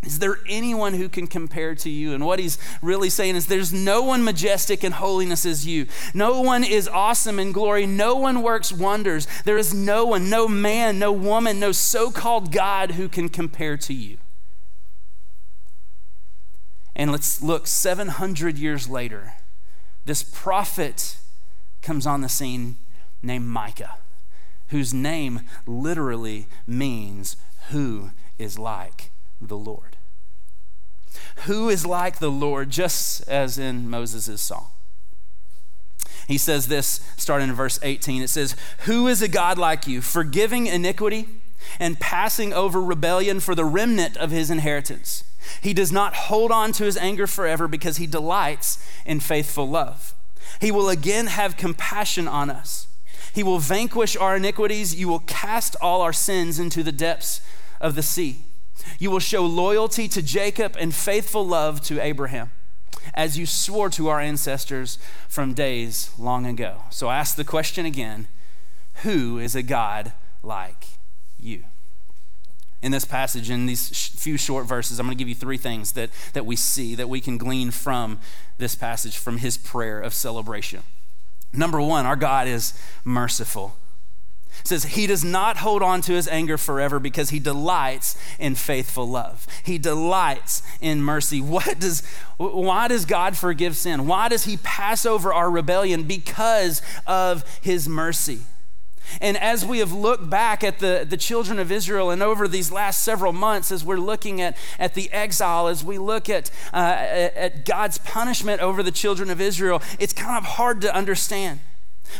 Is 0.03 0.17
there 0.17 0.39
anyone 0.47 0.95
who 0.95 1.07
can 1.07 1.27
compare 1.27 1.75
to 1.75 1.89
you? 1.89 2.13
And 2.13 2.25
what 2.25 2.39
he's 2.39 2.57
really 2.81 3.09
saying 3.09 3.35
is 3.35 3.45
there's 3.45 3.71
no 3.71 4.01
one 4.01 4.23
majestic 4.23 4.83
in 4.83 4.93
holiness 4.93 5.45
as 5.45 5.67
you. 5.67 5.85
No 6.13 6.41
one 6.41 6.63
is 6.63 6.87
awesome 6.87 7.39
in 7.39 7.51
glory. 7.51 7.85
No 7.85 8.15
one 8.15 8.41
works 8.41 8.71
wonders. 8.73 9.27
There 9.45 9.59
is 9.59 9.75
no 9.75 10.05
one, 10.05 10.27
no 10.27 10.47
man, 10.47 10.97
no 10.97 11.11
woman, 11.11 11.59
no 11.59 11.71
so 11.71 12.09
called 12.09 12.51
God 12.51 12.91
who 12.91 13.07
can 13.07 13.29
compare 13.29 13.77
to 13.77 13.93
you. 13.93 14.17
And 16.95 17.11
let's 17.11 17.41
look 17.41 17.67
700 17.67 18.57
years 18.57 18.89
later. 18.89 19.33
This 20.05 20.23
prophet 20.23 21.17
comes 21.83 22.07
on 22.07 22.21
the 22.21 22.29
scene 22.29 22.77
named 23.21 23.45
Micah, 23.45 23.97
whose 24.69 24.95
name 24.95 25.41
literally 25.67 26.47
means 26.65 27.35
who 27.69 28.09
is 28.39 28.57
like 28.57 29.10
the 29.41 29.57
Lord. 29.57 29.97
Who 31.45 31.69
is 31.69 31.85
like 31.85 32.19
the 32.19 32.31
Lord, 32.31 32.69
just 32.69 33.27
as 33.27 33.57
in 33.57 33.89
Moses' 33.89 34.41
song? 34.41 34.67
He 36.27 36.37
says 36.37 36.67
this 36.67 37.01
starting 37.17 37.49
in 37.49 37.55
verse 37.55 37.79
18. 37.81 38.21
It 38.21 38.29
says, 38.29 38.55
Who 38.85 39.07
is 39.07 39.21
a 39.21 39.27
God 39.27 39.57
like 39.57 39.87
you, 39.87 40.01
forgiving 40.01 40.67
iniquity 40.67 41.27
and 41.79 41.99
passing 41.99 42.53
over 42.53 42.81
rebellion 42.81 43.39
for 43.39 43.55
the 43.55 43.65
remnant 43.65 44.17
of 44.17 44.31
his 44.31 44.49
inheritance? 44.49 45.23
He 45.61 45.73
does 45.73 45.91
not 45.91 46.13
hold 46.13 46.51
on 46.51 46.71
to 46.73 46.85
his 46.85 46.97
anger 46.97 47.27
forever 47.27 47.67
because 47.67 47.97
he 47.97 48.07
delights 48.07 48.83
in 49.05 49.19
faithful 49.19 49.67
love. 49.67 50.13
He 50.59 50.71
will 50.71 50.89
again 50.89 51.27
have 51.27 51.57
compassion 51.57 52.27
on 52.27 52.49
us. 52.49 52.87
He 53.33 53.43
will 53.43 53.59
vanquish 53.59 54.15
our 54.15 54.35
iniquities. 54.35 54.95
You 54.95 55.07
will 55.07 55.19
cast 55.19 55.75
all 55.81 56.01
our 56.01 56.13
sins 56.13 56.59
into 56.59 56.83
the 56.83 56.91
depths 56.91 57.41
of 57.79 57.95
the 57.95 58.03
sea. 58.03 58.45
You 58.99 59.11
will 59.11 59.19
show 59.19 59.45
loyalty 59.45 60.07
to 60.09 60.21
Jacob 60.21 60.75
and 60.79 60.93
faithful 60.93 61.45
love 61.45 61.81
to 61.81 62.01
Abraham, 62.01 62.51
as 63.13 63.37
you 63.37 63.45
swore 63.45 63.89
to 63.91 64.07
our 64.09 64.19
ancestors 64.19 64.99
from 65.27 65.53
days 65.53 66.11
long 66.17 66.45
ago. 66.45 66.83
So 66.89 67.07
I 67.07 67.17
ask 67.17 67.35
the 67.35 67.43
question 67.43 67.85
again 67.85 68.27
Who 69.03 69.37
is 69.37 69.55
a 69.55 69.63
God 69.63 70.13
like 70.43 70.85
you? 71.39 71.63
In 72.81 72.91
this 72.91 73.05
passage, 73.05 73.51
in 73.51 73.67
these 73.67 73.89
few 73.89 74.37
short 74.37 74.65
verses, 74.65 74.99
I'm 74.99 75.05
going 75.05 75.15
to 75.15 75.21
give 75.21 75.29
you 75.29 75.35
three 75.35 75.57
things 75.57 75.91
that, 75.91 76.09
that 76.33 76.47
we 76.47 76.55
see, 76.55 76.95
that 76.95 77.09
we 77.09 77.21
can 77.21 77.37
glean 77.37 77.69
from 77.69 78.19
this 78.57 78.73
passage, 78.73 79.17
from 79.17 79.37
his 79.37 79.55
prayer 79.55 79.99
of 79.99 80.15
celebration. 80.15 80.81
Number 81.53 81.79
one, 81.79 82.05
our 82.05 82.15
God 82.15 82.47
is 82.47 82.73
merciful. 83.03 83.77
It 84.59 84.67
says 84.67 84.83
he 84.83 85.07
does 85.07 85.23
not 85.23 85.57
hold 85.57 85.81
on 85.81 86.01
to 86.01 86.13
his 86.13 86.27
anger 86.27 86.57
forever 86.57 86.99
because 86.99 87.29
he 87.29 87.39
delights 87.39 88.17
in 88.37 88.55
faithful 88.55 89.07
love. 89.07 89.47
He 89.63 89.77
delights 89.77 90.61
in 90.81 91.01
mercy. 91.01 91.41
What 91.41 91.79
does 91.79 92.03
why 92.37 92.87
does 92.87 93.05
God 93.05 93.37
forgive 93.37 93.75
sin? 93.75 94.07
Why 94.07 94.29
does 94.29 94.45
he 94.45 94.57
pass 94.57 95.05
over 95.05 95.33
our 95.33 95.49
rebellion? 95.49 96.03
Because 96.03 96.81
of 97.07 97.43
his 97.61 97.87
mercy. 97.87 98.41
And 99.19 99.35
as 99.37 99.65
we 99.65 99.79
have 99.79 99.91
looked 99.91 100.29
back 100.29 100.63
at 100.63 100.79
the, 100.79 101.05
the 101.07 101.17
children 101.17 101.59
of 101.59 101.71
Israel 101.71 102.11
and 102.11 102.23
over 102.23 102.47
these 102.47 102.71
last 102.71 103.03
several 103.03 103.33
months, 103.33 103.71
as 103.71 103.83
we're 103.83 103.97
looking 103.97 104.41
at, 104.41 104.55
at 104.79 104.93
the 104.93 105.11
exile, 105.11 105.67
as 105.67 105.83
we 105.83 105.97
look 105.97 106.29
at, 106.29 106.49
uh, 106.73 106.77
at 106.77 107.65
God's 107.65 107.97
punishment 107.97 108.61
over 108.61 108.81
the 108.83 108.91
children 108.91 109.29
of 109.29 109.41
Israel, 109.41 109.81
it's 109.99 110.13
kind 110.13 110.37
of 110.37 110.43
hard 110.51 110.81
to 110.81 110.95
understand. 110.95 111.59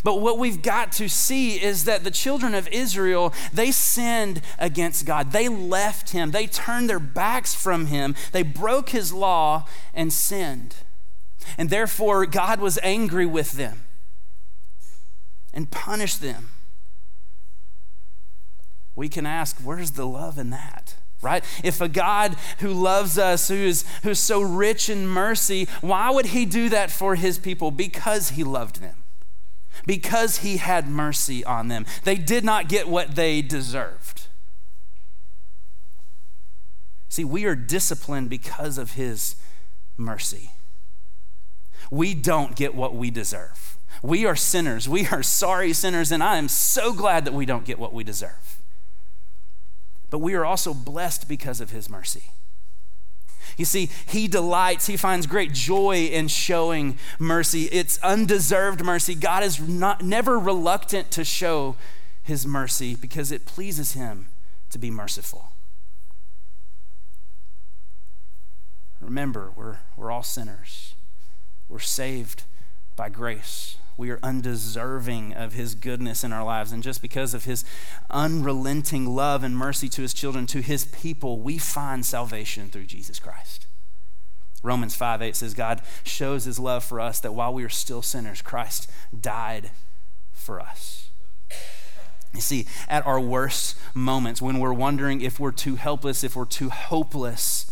But 0.03 0.21
what 0.21 0.38
we've 0.38 0.62
got 0.62 0.91
to 0.93 1.07
see 1.07 1.62
is 1.62 1.86
that 1.86 2.03
the 2.03 2.12
children 2.12 2.56
of 2.56 2.67
Israel, 2.69 3.34
they 3.54 3.71
sinned 3.71 4.41
against 4.60 5.06
God. 5.06 5.32
They 5.32 5.47
left 5.47 6.12
him. 6.12 6.32
They 6.32 6.47
turned 6.47 6.89
their 6.89 6.99
backs 6.99 7.54
from 7.54 7.88
him. 7.88 8.15
They 8.32 8.43
broke 8.43 8.89
his 8.89 9.13
law 9.13 9.65
and 9.93 10.12
sinned. 10.12 10.75
And 11.58 11.69
therefore, 11.69 12.25
God 12.25 12.60
was 12.60 12.80
angry 12.84 13.25
with 13.25 13.54
them 13.54 13.84
and 15.54 15.69
punished 15.69 16.21
them. 16.21 16.49
We 18.95 19.10
can 19.10 19.25
ask, 19.25 19.60
where's 19.62 19.91
the 19.91 20.06
love 20.06 20.38
in 20.38 20.49
that? 20.51 20.95
right? 21.23 21.43
If 21.63 21.82
a 21.82 21.88
God 21.88 22.36
who 22.62 22.69
loves 22.69 23.19
us, 23.19 23.47
who 23.47 23.54
is 23.54 23.86
who's 24.01 24.17
so 24.17 24.41
rich 24.41 24.89
in 24.89 25.08
mercy, 25.08 25.67
why 25.80 26.10
would 26.10 26.25
he 26.25 26.47
do 26.47 26.69
that 26.69 26.89
for 26.89 27.13
his 27.13 27.38
people? 27.38 27.69
Because 27.69 28.30
he 28.30 28.43
loved 28.43 28.82
them 28.82 29.01
because 29.86 30.39
he 30.39 30.58
had 30.58 30.88
mercy 30.88 31.44
on 31.44 31.67
them. 31.67 31.86
They 32.04 32.15
did 32.15 32.44
not 32.44 32.70
get 32.70 32.88
what 32.88 33.15
they 33.15 33.41
deserved. 33.41 34.28
See, 37.10 37.26
we 37.26 37.46
are 37.46 37.56
disciplined 37.56 38.30
because 38.30 38.78
of 38.78 38.94
his 38.94 39.36
mercy. 39.98 40.52
We 41.89 42.13
don't 42.13 42.56
get 42.56 42.74
what 42.74 42.96
we 42.96 43.12
deserve. 43.12 43.78
We 44.02 44.26
are 44.26 44.36
sinners. 44.36 44.88
We 44.88 45.08
are 45.08 45.22
sorry 45.22 45.74
sinners, 45.74 46.12
and 46.12 46.24
I 46.24 46.38
am 46.38 46.48
so 46.48 46.94
glad 46.94 47.26
that 47.26 47.34
we 47.34 47.46
don't 47.46 47.65
get 47.65 47.78
what 47.78 47.94
we 47.94 48.04
deserve. 48.04 48.62
But 50.10 50.20
we 50.20 50.34
are 50.34 50.46
also 50.46 50.74
blessed 50.74 51.28
because 51.28 51.60
of 51.62 51.72
his 51.72 51.89
mercy. 51.89 52.32
You 53.62 53.65
see, 53.65 53.91
he 54.08 54.28
delights, 54.28 54.88
he 54.88 54.97
finds 54.97 55.28
great 55.28 55.54
joy 55.54 56.06
in 56.06 56.30
showing 56.30 56.97
mercy. 57.19 57.65
It's 57.65 58.00
undeserved 58.00 58.84
mercy. 58.84 59.13
God 59.13 59.43
is 59.43 59.60
not, 59.60 60.04
never 60.04 60.39
reluctant 60.39 61.12
to 61.12 61.24
show 61.24 61.76
his 62.24 62.47
mercy 62.47 62.95
because 62.95 63.32
it 63.32 63.45
pleases 63.45 63.93
him 63.93 64.30
to 64.71 64.80
be 64.80 64.89
merciful. 64.89 65.52
Remember, 69.00 69.52
we're, 69.56 69.78
we're 69.95 70.10
all 70.10 70.24
sinners. 70.24 70.95
We're 71.69 71.78
saved 71.78 72.45
by 72.95 73.10
grace. 73.10 73.78
We 73.97 74.10
are 74.10 74.19
undeserving 74.23 75.34
of 75.34 75.54
his 75.54 75.75
goodness 75.75 76.23
in 76.23 76.34
our 76.34 76.43
lives. 76.43 76.71
And 76.71 76.82
just 76.82 77.01
because 77.01 77.34
of 77.34 77.45
his 77.45 77.63
unrelenting 78.10 79.06
love 79.06 79.43
and 79.43 79.56
mercy 79.56 79.89
to 79.89 80.01
his 80.01 80.13
children, 80.13 80.47
to 80.47 80.62
his 80.62 80.86
people, 80.86 81.39
we 81.39 81.58
find 81.58 82.06
salvation 82.06 82.69
through 82.69 82.86
Jesus 82.86 83.19
Christ. 83.19 83.67
Romans 84.63 84.95
5 84.95 85.21
8 85.21 85.36
says, 85.36 85.54
God 85.54 85.82
shows 86.04 86.45
his 86.45 86.60
love 86.60 86.84
for 86.84 86.99
us 86.99 87.19
that 87.19 87.34
while 87.34 87.54
we 87.54 87.63
are 87.63 87.69
still 87.69 88.01
sinners, 88.01 88.41
Christ 88.41 88.89
died 89.19 89.71
for 90.34 90.60
us. 90.60 91.10
You 92.34 92.41
see, 92.41 92.65
at 92.88 93.06
our 93.06 93.19
worst 93.19 93.77
moments, 93.93 94.41
when 94.41 94.60
we're 94.60 94.73
wondering 94.73 95.21
if 95.21 95.39
we're 95.39 95.51
too 95.51 95.75
helpless, 95.75 96.23
if 96.23 96.36
we're 96.36 96.45
too 96.45 96.69
hopeless, 96.69 97.69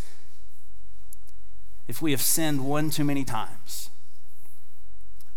if 1.87 2.01
we 2.01 2.11
have 2.11 2.21
sinned 2.21 2.65
one 2.65 2.89
too 2.89 3.03
many 3.03 3.23
times, 3.23 3.89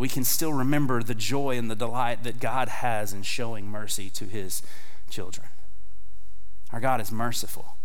we 0.03 0.09
can 0.09 0.25
still 0.25 0.53
remember 0.53 1.01
the 1.01 1.15
joy 1.15 1.57
and 1.57 1.71
the 1.71 1.77
delight 1.77 2.25
that 2.25 2.41
God 2.41 2.69
has 2.69 3.12
in 3.12 3.23
showing 3.23 3.69
mercy 3.69 4.11
to 4.11 4.25
his 4.25 4.61
children. 5.09 5.47
Our 6.73 6.81
God 6.81 7.01
is 7.01 7.12
merciful, 7.12 7.77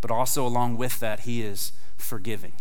but 0.00 0.12
also 0.12 0.46
along 0.46 0.76
with 0.76 1.00
that, 1.00 1.20
he 1.20 1.42
is 1.42 1.72
forgiving. 1.96 2.52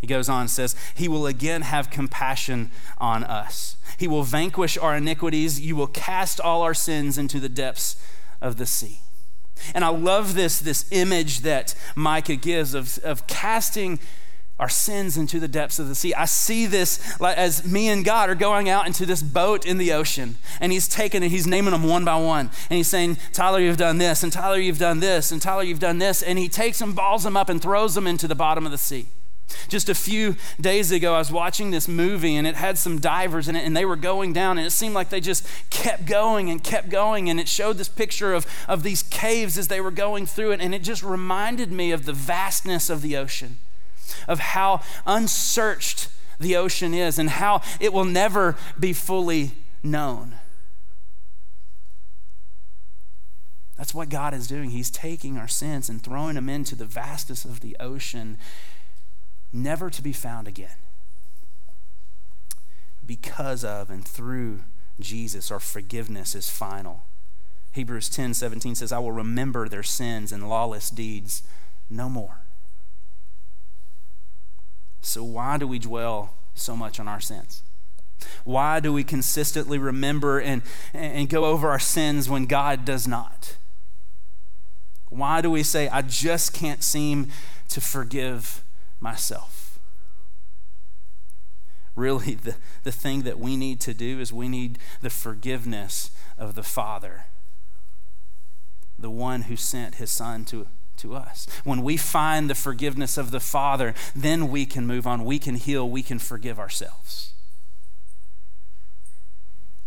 He 0.00 0.08
goes 0.08 0.28
on 0.28 0.40
and 0.40 0.50
says, 0.50 0.74
He 0.96 1.06
will 1.06 1.28
again 1.28 1.62
have 1.62 1.90
compassion 1.90 2.72
on 2.98 3.22
us. 3.22 3.76
He 3.96 4.08
will 4.08 4.24
vanquish 4.24 4.76
our 4.76 4.96
iniquities. 4.96 5.60
You 5.60 5.76
will 5.76 5.86
cast 5.86 6.40
all 6.40 6.62
our 6.62 6.74
sins 6.74 7.18
into 7.18 7.38
the 7.38 7.48
depths 7.48 7.94
of 8.40 8.56
the 8.56 8.66
sea. 8.66 8.98
And 9.74 9.84
I 9.84 9.90
love 9.90 10.34
this, 10.34 10.58
this 10.58 10.90
image 10.90 11.42
that 11.42 11.76
Micah 11.94 12.34
gives 12.34 12.74
of, 12.74 12.98
of 13.04 13.28
casting 13.28 14.00
our 14.60 14.68
sins 14.68 15.16
into 15.16 15.40
the 15.40 15.48
depths 15.48 15.78
of 15.78 15.88
the 15.88 15.94
sea. 15.94 16.12
I 16.12 16.26
see 16.26 16.66
this 16.66 17.00
as 17.20 17.64
me 17.64 17.88
and 17.88 18.04
God 18.04 18.28
are 18.28 18.34
going 18.34 18.68
out 18.68 18.86
into 18.86 19.06
this 19.06 19.22
boat 19.22 19.64
in 19.64 19.78
the 19.78 19.92
ocean, 19.92 20.36
and 20.60 20.70
He's 20.70 20.86
taking 20.86 21.22
it, 21.22 21.30
He's 21.30 21.46
naming 21.46 21.72
them 21.72 21.84
one 21.84 22.04
by 22.04 22.16
one. 22.16 22.50
And 22.68 22.76
He's 22.76 22.88
saying, 22.88 23.16
Tyler, 23.32 23.58
you've 23.58 23.78
done 23.78 23.96
this, 23.96 24.22
and 24.22 24.30
Tyler, 24.30 24.58
you've 24.58 24.78
done 24.78 25.00
this, 25.00 25.32
and 25.32 25.40
Tyler, 25.40 25.62
you've 25.62 25.80
done 25.80 25.98
this. 25.98 26.22
And 26.22 26.38
He 26.38 26.48
takes 26.48 26.78
them, 26.78 26.92
balls 26.92 27.24
them 27.24 27.38
up, 27.38 27.48
and 27.48 27.60
throws 27.60 27.94
them 27.94 28.06
into 28.06 28.28
the 28.28 28.34
bottom 28.34 28.66
of 28.66 28.70
the 28.70 28.78
sea. 28.78 29.06
Just 29.68 29.88
a 29.88 29.94
few 29.94 30.36
days 30.60 30.92
ago, 30.92 31.14
I 31.14 31.18
was 31.18 31.32
watching 31.32 31.72
this 31.72 31.88
movie 31.88 32.36
and 32.36 32.46
it 32.46 32.54
had 32.54 32.78
some 32.78 33.00
divers 33.00 33.48
in 33.48 33.56
it, 33.56 33.64
and 33.64 33.74
they 33.74 33.86
were 33.86 33.96
going 33.96 34.34
down, 34.34 34.58
and 34.58 34.66
it 34.66 34.70
seemed 34.70 34.94
like 34.94 35.08
they 35.08 35.20
just 35.20 35.46
kept 35.70 36.04
going 36.04 36.50
and 36.50 36.62
kept 36.62 36.90
going. 36.90 37.30
And 37.30 37.40
it 37.40 37.48
showed 37.48 37.78
this 37.78 37.88
picture 37.88 38.34
of, 38.34 38.46
of 38.68 38.82
these 38.82 39.02
caves 39.02 39.56
as 39.56 39.68
they 39.68 39.80
were 39.80 39.90
going 39.90 40.26
through 40.26 40.52
it, 40.52 40.60
and 40.60 40.74
it 40.74 40.82
just 40.82 41.02
reminded 41.02 41.72
me 41.72 41.92
of 41.92 42.04
the 42.04 42.12
vastness 42.12 42.90
of 42.90 43.00
the 43.00 43.16
ocean 43.16 43.56
of 44.28 44.38
how 44.38 44.82
unsearched 45.06 46.08
the 46.38 46.56
ocean 46.56 46.94
is 46.94 47.18
and 47.18 47.30
how 47.30 47.62
it 47.78 47.92
will 47.92 48.04
never 48.04 48.56
be 48.78 48.92
fully 48.92 49.52
known. 49.82 50.36
That's 53.76 53.94
what 53.94 54.10
God 54.10 54.34
is 54.34 54.46
doing. 54.46 54.70
He's 54.70 54.90
taking 54.90 55.38
our 55.38 55.48
sins 55.48 55.88
and 55.88 56.02
throwing 56.02 56.34
them 56.34 56.48
into 56.50 56.74
the 56.74 56.84
vastness 56.84 57.46
of 57.46 57.60
the 57.60 57.76
ocean, 57.80 58.36
never 59.52 59.88
to 59.88 60.02
be 60.02 60.12
found 60.12 60.46
again. 60.46 60.76
Because 63.06 63.64
of 63.64 63.88
and 63.88 64.06
through 64.06 64.60
Jesus, 65.00 65.50
our 65.50 65.60
forgiveness 65.60 66.34
is 66.34 66.50
final. 66.50 67.04
Hebrews 67.72 68.08
10 68.10 68.34
17 68.34 68.74
says, 68.74 68.92
I 68.92 68.98
will 68.98 69.12
remember 69.12 69.68
their 69.68 69.82
sins 69.82 70.30
and 70.30 70.48
lawless 70.48 70.90
deeds 70.90 71.42
no 71.88 72.08
more. 72.08 72.42
So, 75.00 75.24
why 75.24 75.58
do 75.58 75.66
we 75.66 75.78
dwell 75.78 76.34
so 76.54 76.76
much 76.76 77.00
on 77.00 77.08
our 77.08 77.20
sins? 77.20 77.62
Why 78.44 78.80
do 78.80 78.92
we 78.92 79.04
consistently 79.04 79.78
remember 79.78 80.38
and, 80.38 80.62
and 80.92 81.28
go 81.28 81.46
over 81.46 81.68
our 81.70 81.78
sins 81.78 82.28
when 82.28 82.46
God 82.46 82.84
does 82.84 83.08
not? 83.08 83.56
Why 85.08 85.40
do 85.40 85.50
we 85.50 85.62
say, 85.62 85.88
I 85.88 86.02
just 86.02 86.52
can't 86.52 86.82
seem 86.82 87.28
to 87.68 87.80
forgive 87.80 88.62
myself? 89.00 89.78
Really, 91.96 92.34
the, 92.34 92.56
the 92.84 92.92
thing 92.92 93.22
that 93.22 93.38
we 93.38 93.56
need 93.56 93.80
to 93.80 93.94
do 93.94 94.20
is 94.20 94.32
we 94.32 94.48
need 94.48 94.78
the 95.02 95.10
forgiveness 95.10 96.10
of 96.38 96.54
the 96.54 96.62
Father, 96.62 97.26
the 98.98 99.10
one 99.10 99.42
who 99.42 99.56
sent 99.56 99.96
his 99.96 100.10
Son 100.10 100.44
to, 100.46 100.66
to 101.00 101.14
us. 101.14 101.46
When 101.64 101.82
we 101.82 101.96
find 101.96 102.48
the 102.48 102.54
forgiveness 102.54 103.16
of 103.16 103.30
the 103.30 103.40
Father, 103.40 103.94
then 104.14 104.48
we 104.48 104.66
can 104.66 104.86
move 104.86 105.06
on, 105.06 105.24
we 105.24 105.38
can 105.38 105.56
heal, 105.56 105.88
we 105.88 106.02
can 106.02 106.18
forgive 106.18 106.58
ourselves. 106.58 107.32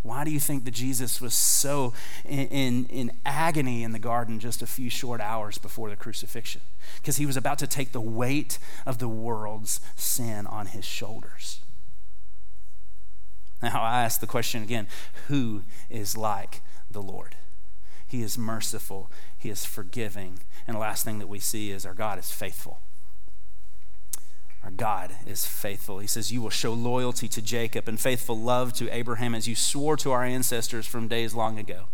Why 0.04 0.26
do 0.26 0.32
you 0.32 0.40
think 0.40 0.66
that 0.66 0.72
Jesus 0.72 1.22
was 1.22 1.34
so 1.34 1.94
in, 2.26 2.48
in, 2.48 2.86
in, 2.88 3.12
agony 3.26 3.84
in 3.84 3.94
the 3.94 4.00
garden 4.00 4.38
just 4.38 4.62
a 4.62 4.68
few 4.68 4.90
short 4.90 5.22
hours 5.22 5.58
before 5.58 5.90
the 5.90 5.96
crucifixion? 5.96 6.60
Because 6.98 7.16
he 7.16 7.26
was 7.26 7.38
about 7.38 7.58
to 7.60 7.68
take 7.68 7.94
the 7.94 8.02
weight 8.02 8.60
of 8.86 8.98
the 8.98 9.08
world's 9.08 9.80
sin 9.96 10.46
on 10.46 10.68
his 10.68 10.84
shoulders. 10.84 11.62
Now, 13.62 13.82
I 13.82 14.04
ask 14.04 14.20
the 14.20 14.28
question 14.28 14.62
again 14.62 14.88
who 15.30 15.64
is 15.90 16.18
like 16.18 16.62
the 16.92 17.02
Lord? 17.02 17.38
He 18.06 18.22
is 18.22 18.38
merciful, 18.38 19.10
He 19.44 19.50
is 19.50 19.66
forgiving. 19.66 20.40
And 20.66 20.76
the 20.76 20.80
last 20.80 21.04
thing 21.04 21.20
that 21.20 21.28
we 21.28 21.38
see 21.38 21.72
is 21.72 21.86
our 21.86 21.94
God 21.94 22.18
is 22.18 22.32
faithful. 22.32 22.80
Our 24.64 24.72
God 24.72 25.12
is 25.28 25.46
faithful. 25.46 26.00
He 26.00 26.08
says, 26.08 26.32
You 26.32 26.42
will 26.42 26.50
show 26.50 26.72
loyalty 26.72 27.28
to 27.28 27.42
Jacob 27.42 27.90
and 27.90 28.00
faithful 28.00 28.40
love 28.40 28.72
to 28.76 28.90
Abraham 28.96 29.36
as 29.36 29.46
you 29.46 29.54
swore 29.54 29.98
to 29.98 30.14
our 30.14 30.24
ancestors 30.24 30.88
from 30.88 31.10
days 31.10 31.34
long 31.34 31.60
ago. 31.60 31.88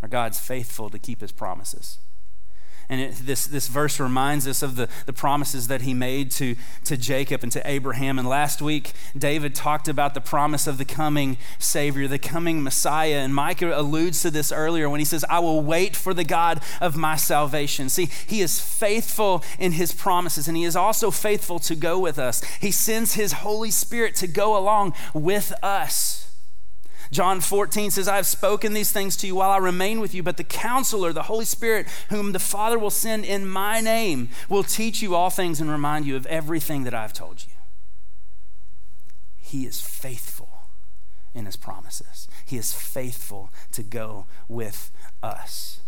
Our 0.00 0.08
God's 0.08 0.40
faithful 0.40 0.88
to 0.88 0.98
keep 0.98 1.20
his 1.20 1.32
promises. 1.32 1.98
And 2.88 3.00
it, 3.00 3.14
this, 3.14 3.46
this 3.46 3.68
verse 3.68 3.98
reminds 3.98 4.46
us 4.46 4.62
of 4.62 4.76
the, 4.76 4.88
the 5.06 5.12
promises 5.12 5.68
that 5.68 5.82
he 5.82 5.94
made 5.94 6.30
to, 6.32 6.56
to 6.84 6.96
Jacob 6.96 7.42
and 7.42 7.52
to 7.52 7.68
Abraham. 7.68 8.18
And 8.18 8.28
last 8.28 8.60
week, 8.60 8.92
David 9.16 9.54
talked 9.54 9.88
about 9.88 10.14
the 10.14 10.20
promise 10.20 10.66
of 10.66 10.78
the 10.78 10.84
coming 10.84 11.36
Savior, 11.58 12.06
the 12.08 12.18
coming 12.18 12.62
Messiah. 12.62 13.16
And 13.16 13.34
Micah 13.34 13.72
alludes 13.74 14.22
to 14.22 14.30
this 14.30 14.52
earlier 14.52 14.88
when 14.88 15.00
he 15.00 15.06
says, 15.06 15.24
I 15.28 15.38
will 15.38 15.62
wait 15.62 15.96
for 15.96 16.14
the 16.14 16.24
God 16.24 16.60
of 16.80 16.96
my 16.96 17.16
salvation. 17.16 17.88
See, 17.88 18.10
he 18.26 18.40
is 18.40 18.60
faithful 18.60 19.44
in 19.58 19.72
his 19.72 19.92
promises, 19.92 20.48
and 20.48 20.56
he 20.56 20.64
is 20.64 20.76
also 20.76 21.10
faithful 21.10 21.58
to 21.60 21.74
go 21.74 21.98
with 21.98 22.18
us. 22.18 22.42
He 22.60 22.70
sends 22.70 23.14
his 23.14 23.32
Holy 23.32 23.70
Spirit 23.70 24.14
to 24.16 24.26
go 24.26 24.56
along 24.56 24.94
with 25.14 25.52
us. 25.62 26.23
John 27.10 27.40
14 27.40 27.90
says, 27.90 28.08
I 28.08 28.16
have 28.16 28.26
spoken 28.26 28.72
these 28.72 28.92
things 28.92 29.16
to 29.18 29.26
you 29.26 29.36
while 29.36 29.50
I 29.50 29.58
remain 29.58 30.00
with 30.00 30.14
you, 30.14 30.22
but 30.22 30.36
the 30.36 30.44
counselor, 30.44 31.12
the 31.12 31.22
Holy 31.22 31.44
Spirit, 31.44 31.86
whom 32.08 32.32
the 32.32 32.38
Father 32.38 32.78
will 32.78 32.90
send 32.90 33.24
in 33.24 33.46
my 33.46 33.80
name, 33.80 34.30
will 34.48 34.62
teach 34.62 35.02
you 35.02 35.14
all 35.14 35.30
things 35.30 35.60
and 35.60 35.70
remind 35.70 36.06
you 36.06 36.16
of 36.16 36.26
everything 36.26 36.84
that 36.84 36.94
I've 36.94 37.12
told 37.12 37.44
you. 37.46 37.52
He 39.36 39.66
is 39.66 39.80
faithful 39.80 40.48
in 41.34 41.46
his 41.46 41.56
promises, 41.56 42.28
he 42.44 42.56
is 42.56 42.72
faithful 42.72 43.50
to 43.72 43.82
go 43.82 44.26
with 44.48 44.92
us. 45.22 45.80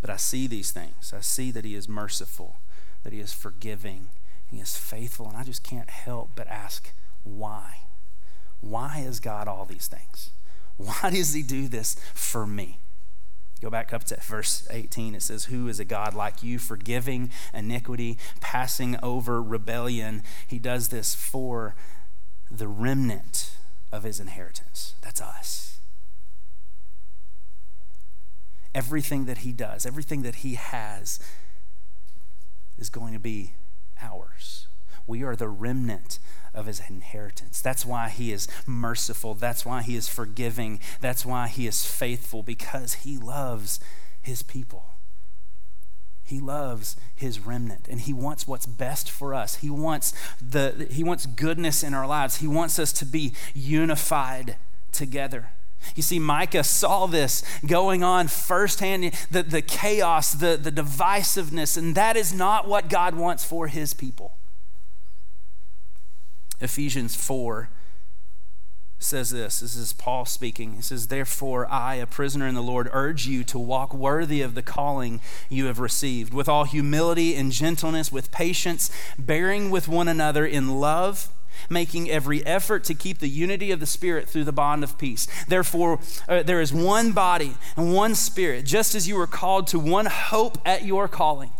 But 0.00 0.10
I 0.10 0.16
see 0.16 0.46
these 0.46 0.70
things. 0.70 1.12
I 1.14 1.20
see 1.20 1.50
that 1.50 1.64
he 1.64 1.74
is 1.74 1.88
merciful, 1.88 2.56
that 3.02 3.12
he 3.12 3.20
is 3.20 3.32
forgiving, 3.32 4.08
he 4.50 4.58
is 4.58 4.76
faithful, 4.76 5.28
and 5.28 5.36
I 5.36 5.44
just 5.44 5.62
can't 5.62 5.90
help 5.90 6.30
but 6.34 6.46
ask 6.48 6.92
why. 7.22 7.80
Why 8.60 9.04
is 9.06 9.20
God 9.20 9.46
all 9.46 9.64
these 9.64 9.86
things? 9.86 10.30
Why 10.76 11.10
does 11.10 11.34
He 11.34 11.42
do 11.42 11.68
this 11.68 11.96
for 12.14 12.46
me? 12.46 12.78
Go 13.60 13.70
back 13.70 13.92
up 13.92 14.04
to 14.04 14.16
verse 14.20 14.66
18. 14.70 15.16
It 15.16 15.22
says, 15.22 15.46
Who 15.46 15.68
is 15.68 15.80
a 15.80 15.84
God 15.84 16.14
like 16.14 16.42
you, 16.42 16.58
forgiving 16.58 17.30
iniquity, 17.52 18.16
passing 18.40 18.96
over 19.02 19.42
rebellion? 19.42 20.22
He 20.46 20.58
does 20.58 20.88
this 20.88 21.14
for 21.14 21.74
the 22.50 22.68
remnant 22.68 23.56
of 23.90 24.04
his 24.04 24.20
inheritance. 24.20 24.94
That's 25.02 25.20
us. 25.20 25.80
Everything 28.74 29.24
that 29.24 29.38
he 29.38 29.52
does, 29.52 29.84
everything 29.84 30.22
that 30.22 30.36
he 30.36 30.54
has, 30.54 31.18
is 32.78 32.88
going 32.88 33.12
to 33.12 33.18
be 33.18 33.54
ours. 34.00 34.66
We 35.06 35.22
are 35.22 35.36
the 35.36 35.48
remnant 35.48 36.18
of 36.54 36.66
his 36.66 36.82
inheritance. 36.88 37.60
That's 37.60 37.86
why 37.86 38.08
he 38.08 38.32
is 38.32 38.48
merciful. 38.66 39.34
That's 39.34 39.64
why 39.64 39.82
he 39.82 39.96
is 39.96 40.08
forgiving. 40.08 40.80
That's 41.00 41.24
why 41.24 41.48
he 41.48 41.66
is 41.66 41.84
faithful, 41.84 42.42
because 42.42 42.94
he 42.94 43.16
loves 43.16 43.80
his 44.20 44.42
people. 44.42 44.84
He 46.24 46.40
loves 46.40 46.94
his 47.16 47.40
remnant 47.40 47.88
and 47.88 48.02
he 48.02 48.12
wants 48.12 48.46
what's 48.46 48.66
best 48.66 49.10
for 49.10 49.32
us. 49.32 49.56
He 49.56 49.70
wants 49.70 50.12
the 50.46 50.86
he 50.90 51.02
wants 51.02 51.24
goodness 51.24 51.82
in 51.82 51.94
our 51.94 52.06
lives. 52.06 52.36
He 52.36 52.46
wants 52.46 52.78
us 52.78 52.92
to 52.94 53.06
be 53.06 53.32
unified 53.54 54.56
together. 54.92 55.48
You 55.94 56.02
see, 56.02 56.18
Micah 56.18 56.64
saw 56.64 57.06
this 57.06 57.42
going 57.66 58.02
on 58.02 58.28
firsthand 58.28 59.12
the, 59.30 59.42
the 59.42 59.62
chaos, 59.62 60.32
the, 60.32 60.56
the 60.56 60.72
divisiveness, 60.72 61.76
and 61.76 61.94
that 61.94 62.16
is 62.16 62.32
not 62.32 62.68
what 62.68 62.88
God 62.88 63.14
wants 63.14 63.44
for 63.44 63.68
his 63.68 63.94
people. 63.94 64.32
Ephesians 66.60 67.14
4 67.14 67.68
says 69.00 69.30
this 69.30 69.60
this 69.60 69.76
is 69.76 69.92
Paul 69.92 70.24
speaking. 70.24 70.74
He 70.74 70.82
says, 70.82 71.06
Therefore, 71.06 71.70
I, 71.70 71.96
a 71.96 72.06
prisoner 72.06 72.46
in 72.48 72.54
the 72.54 72.62
Lord, 72.62 72.88
urge 72.92 73.26
you 73.26 73.44
to 73.44 73.58
walk 73.58 73.94
worthy 73.94 74.42
of 74.42 74.54
the 74.54 74.62
calling 74.62 75.20
you 75.48 75.66
have 75.66 75.78
received, 75.78 76.34
with 76.34 76.48
all 76.48 76.64
humility 76.64 77.36
and 77.36 77.52
gentleness, 77.52 78.10
with 78.10 78.32
patience, 78.32 78.90
bearing 79.18 79.70
with 79.70 79.86
one 79.86 80.08
another 80.08 80.44
in 80.44 80.80
love 80.80 81.28
making 81.68 82.10
every 82.10 82.44
effort 82.46 82.84
to 82.84 82.94
keep 82.94 83.18
the 83.18 83.28
unity 83.28 83.70
of 83.70 83.80
the 83.80 83.86
Spirit 83.86 84.28
through 84.28 84.44
the 84.44 84.52
bond 84.52 84.84
of 84.84 84.98
peace. 84.98 85.26
Therefore, 85.46 86.00
uh, 86.28 86.42
there 86.42 86.60
is 86.60 86.72
one 86.72 87.12
body 87.12 87.54
and 87.76 87.94
one 87.94 88.14
Spirit, 88.14 88.64
just 88.64 88.94
as 88.94 89.08
you 89.08 89.16
were 89.16 89.26
called 89.26 89.66
to 89.68 89.78
one 89.78 90.06
hope 90.06 90.58
at 90.64 90.84
your 90.84 91.08
calling. 91.08 91.50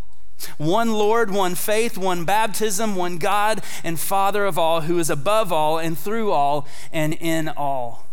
One 0.57 0.93
Lord, 0.93 1.31
one 1.31 1.55
faith, 1.55 1.99
one 1.99 2.25
baptism, 2.25 2.95
one 2.95 3.19
God 3.19 3.61
and 3.83 3.99
Father 3.99 4.45
of 4.45 4.59
all, 4.59 4.83
who 4.83 4.99
is 4.99 5.11
above 5.11 5.53
all 5.53 5.79
and 5.79 5.99
through 5.99 6.31
all 6.31 6.67
and 6.93 7.15
in 7.15 7.49
all. 7.49 8.08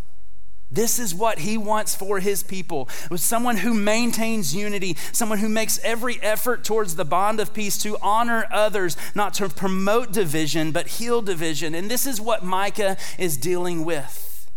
This 0.75 0.99
is 0.99 1.15
what 1.15 1.39
he 1.39 1.57
wants 1.57 1.95
for 1.95 2.19
his 2.19 2.43
people. 2.43 2.89
With 3.09 3.21
someone 3.21 3.57
who 3.57 3.73
maintains 3.73 4.53
unity, 4.53 4.97
someone 5.13 5.39
who 5.39 5.47
makes 5.47 5.79
every 5.83 6.21
effort 6.21 6.65
towards 6.65 6.97
the 6.97 7.05
bond 7.05 7.39
of 7.39 7.53
peace 7.53 7.77
to 7.79 7.97
honor 8.01 8.45
others, 8.51 8.97
not 9.15 9.33
to 9.35 9.47
promote 9.47 10.11
division, 10.11 10.73
but 10.73 10.87
heal 10.87 11.21
division. 11.21 11.73
And 11.73 11.89
this 11.89 12.05
is 12.05 12.19
what 12.19 12.43
Micah 12.43 12.97
is 13.17 13.37
dealing 13.37 13.85
with. 13.85 14.51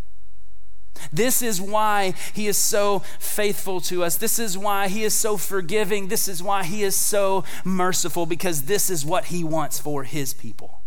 This 1.12 1.40
is 1.40 1.60
why 1.60 2.14
he 2.34 2.48
is 2.48 2.56
so 2.56 2.98
faithful 3.20 3.80
to 3.82 4.02
us. 4.02 4.16
This 4.16 4.40
is 4.40 4.58
why 4.58 4.88
he 4.88 5.04
is 5.04 5.14
so 5.14 5.36
forgiving. 5.36 6.08
This 6.08 6.26
is 6.26 6.42
why 6.42 6.64
he 6.64 6.82
is 6.82 6.96
so 6.96 7.44
merciful, 7.64 8.26
because 8.26 8.62
this 8.62 8.90
is 8.90 9.06
what 9.06 9.26
he 9.26 9.44
wants 9.44 9.78
for 9.78 10.02
his 10.02 10.34
people. 10.34 10.80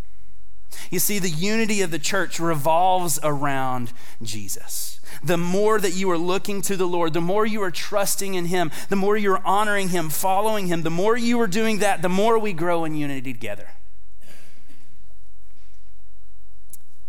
You 0.90 1.00
see, 1.00 1.20
the 1.20 1.30
unity 1.30 1.82
of 1.82 1.92
the 1.92 2.00
church 2.00 2.38
revolves 2.38 3.18
around 3.24 3.94
Jesus 4.22 4.91
the 5.24 5.38
more 5.38 5.80
that 5.80 5.94
you 5.94 6.10
are 6.12 6.18
looking 6.18 6.62
to 6.64 6.76
the 6.76 6.88
Lord, 6.88 7.14
the 7.14 7.22
more 7.22 7.46
you 7.46 7.62
are 7.62 7.72
trusting 7.72 8.34
in 8.34 8.46
Him, 8.46 8.72
the 8.90 8.96
more 8.96 9.18
you're 9.18 9.46
honoring 9.46 9.90
Him, 9.90 10.10
following 10.10 10.68
Him, 10.68 10.84
the 10.84 10.90
more 10.90 11.18
you 11.18 11.40
are 11.42 11.48
doing 11.48 11.80
that, 11.80 12.02
the 12.02 12.10
more 12.10 12.38
we 12.38 12.54
grow 12.54 12.86
in 12.86 12.96
unity 12.96 13.34
together. 13.34 13.70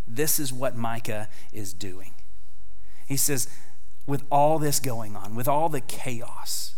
This 0.06 0.38
is 0.38 0.52
what 0.52 0.76
Micah 0.76 1.28
is 1.52 1.72
doing. 1.72 2.12
He 3.06 3.16
says, 3.16 3.48
with 4.06 4.24
all 4.30 4.58
this 4.58 4.80
going 4.80 5.16
on, 5.16 5.34
with 5.34 5.48
all 5.48 5.68
the 5.68 5.80
chaos, 5.80 6.74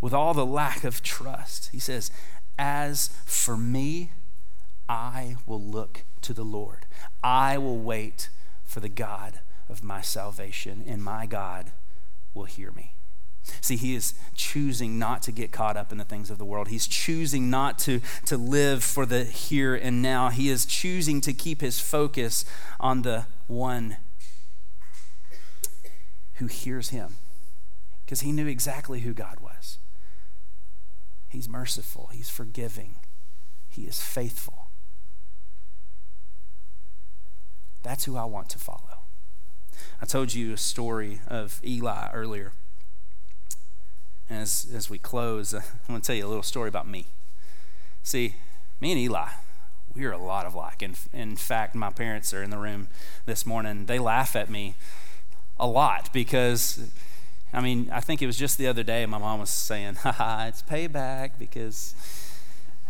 with 0.00 0.12
all 0.12 0.34
the 0.34 0.44
lack 0.44 0.84
of 0.84 1.02
trust, 1.02 1.70
he 1.70 1.78
says, 1.78 2.10
As 2.58 3.08
for 3.24 3.56
me, 3.56 4.10
I 4.88 5.36
will 5.46 5.62
look 5.62 6.04
to 6.22 6.34
the 6.34 6.44
Lord. 6.44 6.86
I 7.22 7.56
will 7.56 7.78
wait 7.78 8.28
for 8.72 8.80
the 8.80 8.88
God 8.88 9.40
of 9.68 9.84
my 9.84 10.00
salvation, 10.00 10.82
and 10.86 11.04
my 11.04 11.26
God 11.26 11.72
will 12.32 12.46
hear 12.46 12.70
me. 12.72 12.94
See, 13.60 13.76
he 13.76 13.94
is 13.94 14.14
choosing 14.34 14.98
not 14.98 15.20
to 15.22 15.32
get 15.32 15.52
caught 15.52 15.76
up 15.76 15.92
in 15.92 15.98
the 15.98 16.04
things 16.04 16.30
of 16.30 16.38
the 16.38 16.44
world. 16.44 16.68
He's 16.68 16.86
choosing 16.86 17.50
not 17.50 17.78
to, 17.80 18.00
to 18.26 18.36
live 18.38 18.82
for 18.82 19.04
the 19.04 19.24
here 19.24 19.74
and 19.74 20.00
now. 20.00 20.30
He 20.30 20.48
is 20.48 20.64
choosing 20.64 21.20
to 21.22 21.32
keep 21.34 21.60
his 21.60 21.80
focus 21.80 22.44
on 22.80 23.02
the 23.02 23.26
one 23.46 23.96
who 26.34 26.46
hears 26.46 26.88
him 26.88 27.16
because 28.04 28.20
he 28.20 28.32
knew 28.32 28.46
exactly 28.46 29.00
who 29.00 29.12
God 29.12 29.38
was. 29.40 29.78
He's 31.28 31.48
merciful, 31.48 32.10
he's 32.12 32.30
forgiving, 32.30 32.96
he 33.68 33.82
is 33.82 34.00
faithful. 34.00 34.61
That's 37.82 38.04
who 38.04 38.16
I 38.16 38.24
want 38.24 38.48
to 38.50 38.58
follow. 38.58 38.78
I 40.00 40.06
told 40.06 40.34
you 40.34 40.52
a 40.52 40.56
story 40.56 41.20
of 41.28 41.60
Eli 41.64 42.10
earlier. 42.12 42.52
As, 44.30 44.66
as 44.74 44.88
we 44.88 44.98
close, 44.98 45.54
I 45.54 45.62
want 45.88 46.04
to 46.04 46.06
tell 46.06 46.16
you 46.16 46.26
a 46.26 46.28
little 46.28 46.42
story 46.42 46.68
about 46.68 46.88
me. 46.88 47.06
See, 48.02 48.36
me 48.80 48.92
and 48.92 49.00
Eli, 49.00 49.28
we 49.94 50.04
are 50.04 50.12
a 50.12 50.18
lot 50.18 50.46
of 50.46 50.54
like. 50.54 50.82
In, 50.82 50.94
in 51.12 51.36
fact, 51.36 51.74
my 51.74 51.90
parents 51.90 52.32
are 52.32 52.42
in 52.42 52.50
the 52.50 52.58
room 52.58 52.88
this 53.26 53.46
morning. 53.46 53.86
They 53.86 53.98
laugh 53.98 54.34
at 54.34 54.50
me 54.50 54.74
a 55.58 55.66
lot 55.66 56.12
because, 56.12 56.90
I 57.52 57.60
mean, 57.60 57.88
I 57.92 58.00
think 58.00 58.22
it 58.22 58.26
was 58.26 58.36
just 58.36 58.58
the 58.58 58.66
other 58.66 58.82
day 58.82 59.04
my 59.06 59.18
mom 59.18 59.40
was 59.40 59.50
saying, 59.50 59.94
haha, 60.02 60.46
it's 60.46 60.62
payback 60.62 61.32
because, 61.38 61.94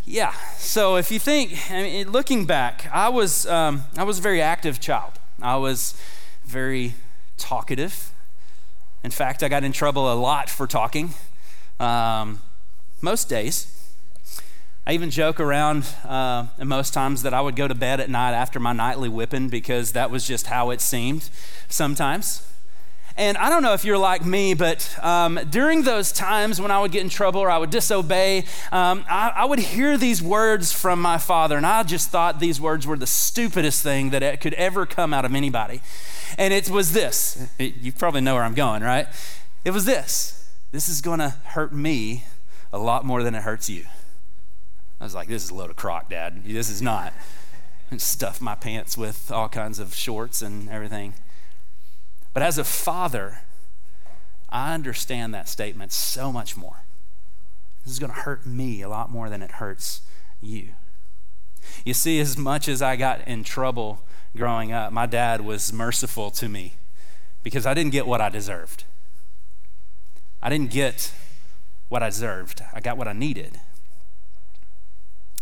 yeah. 0.04 0.32
So 0.56 0.96
if 0.96 1.10
you 1.10 1.18
think, 1.18 1.70
I 1.70 1.82
mean, 1.82 2.10
looking 2.10 2.44
back, 2.44 2.88
I 2.92 3.08
was, 3.08 3.46
um, 3.46 3.84
I 3.96 4.04
was 4.04 4.18
a 4.18 4.22
very 4.22 4.42
active 4.42 4.80
child. 4.80 5.12
I 5.40 5.56
was 5.56 5.94
very 6.44 6.94
talkative. 7.36 8.10
In 9.04 9.10
fact, 9.10 9.42
I 9.42 9.48
got 9.48 9.64
in 9.64 9.72
trouble 9.72 10.12
a 10.12 10.14
lot 10.14 10.48
for 10.48 10.66
talking 10.66 11.14
um, 11.80 12.40
most 13.00 13.28
days. 13.28 13.68
I 14.86 14.94
even 14.94 15.10
joke 15.10 15.38
around 15.38 15.86
uh, 16.04 16.46
most 16.58 16.92
times 16.92 17.22
that 17.22 17.32
I 17.32 17.40
would 17.40 17.54
go 17.54 17.68
to 17.68 17.74
bed 17.74 18.00
at 18.00 18.10
night 18.10 18.32
after 18.32 18.58
my 18.58 18.72
nightly 18.72 19.08
whipping 19.08 19.48
because 19.48 19.92
that 19.92 20.10
was 20.10 20.26
just 20.26 20.46
how 20.46 20.70
it 20.70 20.80
seemed 20.80 21.30
sometimes. 21.68 22.51
And 23.16 23.36
I 23.36 23.50
don't 23.50 23.62
know 23.62 23.74
if 23.74 23.84
you're 23.84 23.98
like 23.98 24.24
me, 24.24 24.54
but 24.54 24.96
um, 25.02 25.38
during 25.50 25.82
those 25.82 26.12
times 26.12 26.60
when 26.60 26.70
I 26.70 26.80
would 26.80 26.92
get 26.92 27.02
in 27.02 27.08
trouble 27.08 27.40
or 27.40 27.50
I 27.50 27.58
would 27.58 27.70
disobey, 27.70 28.44
um, 28.70 29.04
I, 29.08 29.32
I, 29.36 29.44
would 29.44 29.58
hear 29.58 29.98
these 29.98 30.22
words 30.22 30.72
from 30.72 31.00
my 31.00 31.18
father, 31.18 31.56
and 31.56 31.66
I 31.66 31.82
just 31.82 32.10
thought 32.10 32.40
these 32.40 32.60
words 32.60 32.86
were 32.86 32.96
the 32.96 33.06
stupidest 33.06 33.82
thing 33.82 34.10
that 34.10 34.40
could 34.40 34.54
ever 34.54 34.86
come 34.86 35.12
out 35.12 35.24
of 35.24 35.34
anybody. 35.34 35.82
And 36.38 36.54
it 36.54 36.70
was 36.70 36.92
this 36.92 37.46
it, 37.58 37.76
you 37.76 37.92
probably 37.92 38.22
know 38.22 38.34
where 38.34 38.44
I'm 38.44 38.54
going, 38.54 38.82
right? 38.82 39.06
It 39.64 39.72
was 39.72 39.84
this 39.84 40.50
this 40.72 40.88
is 40.88 41.02
going 41.02 41.18
to 41.18 41.30
hurt 41.44 41.72
me 41.72 42.24
a 42.72 42.78
lot 42.78 43.04
more 43.04 43.22
than 43.22 43.34
it 43.34 43.42
hurts 43.42 43.68
you. 43.68 43.84
I 45.00 45.04
was 45.04 45.14
like, 45.14 45.28
this 45.28 45.44
is 45.44 45.50
a 45.50 45.54
load 45.54 45.68
of 45.68 45.76
crock, 45.76 46.08
Dad. 46.08 46.44
This 46.44 46.70
is 46.70 46.80
not. 46.80 47.12
And 47.90 48.00
stuff 48.00 48.40
my 48.40 48.54
pants 48.54 48.96
with 48.96 49.30
all 49.30 49.48
kinds 49.48 49.78
of 49.78 49.94
shorts 49.94 50.40
and 50.40 50.70
everything. 50.70 51.12
But 52.32 52.42
as 52.42 52.58
a 52.58 52.64
father, 52.64 53.40
I 54.48 54.74
understand 54.74 55.34
that 55.34 55.48
statement 55.48 55.92
so 55.92 56.32
much 56.32 56.56
more. 56.56 56.82
This 57.84 57.92
is 57.92 57.98
going 57.98 58.12
to 58.12 58.20
hurt 58.20 58.46
me 58.46 58.82
a 58.82 58.88
lot 58.88 59.10
more 59.10 59.28
than 59.28 59.42
it 59.42 59.52
hurts 59.52 60.02
you. 60.40 60.68
You 61.84 61.94
see, 61.94 62.20
as 62.20 62.36
much 62.36 62.68
as 62.68 62.82
I 62.82 62.96
got 62.96 63.26
in 63.26 63.44
trouble 63.44 64.00
growing 64.36 64.72
up, 64.72 64.92
my 64.92 65.06
dad 65.06 65.42
was 65.42 65.72
merciful 65.72 66.30
to 66.32 66.48
me 66.48 66.74
because 67.42 67.66
I 67.66 67.74
didn't 67.74 67.92
get 67.92 68.06
what 68.06 68.20
I 68.20 68.28
deserved. 68.28 68.84
I 70.42 70.48
didn't 70.48 70.70
get 70.70 71.12
what 71.88 72.02
I 72.02 72.08
deserved, 72.08 72.62
I 72.72 72.80
got 72.80 72.96
what 72.96 73.06
I 73.06 73.12
needed. 73.12 73.60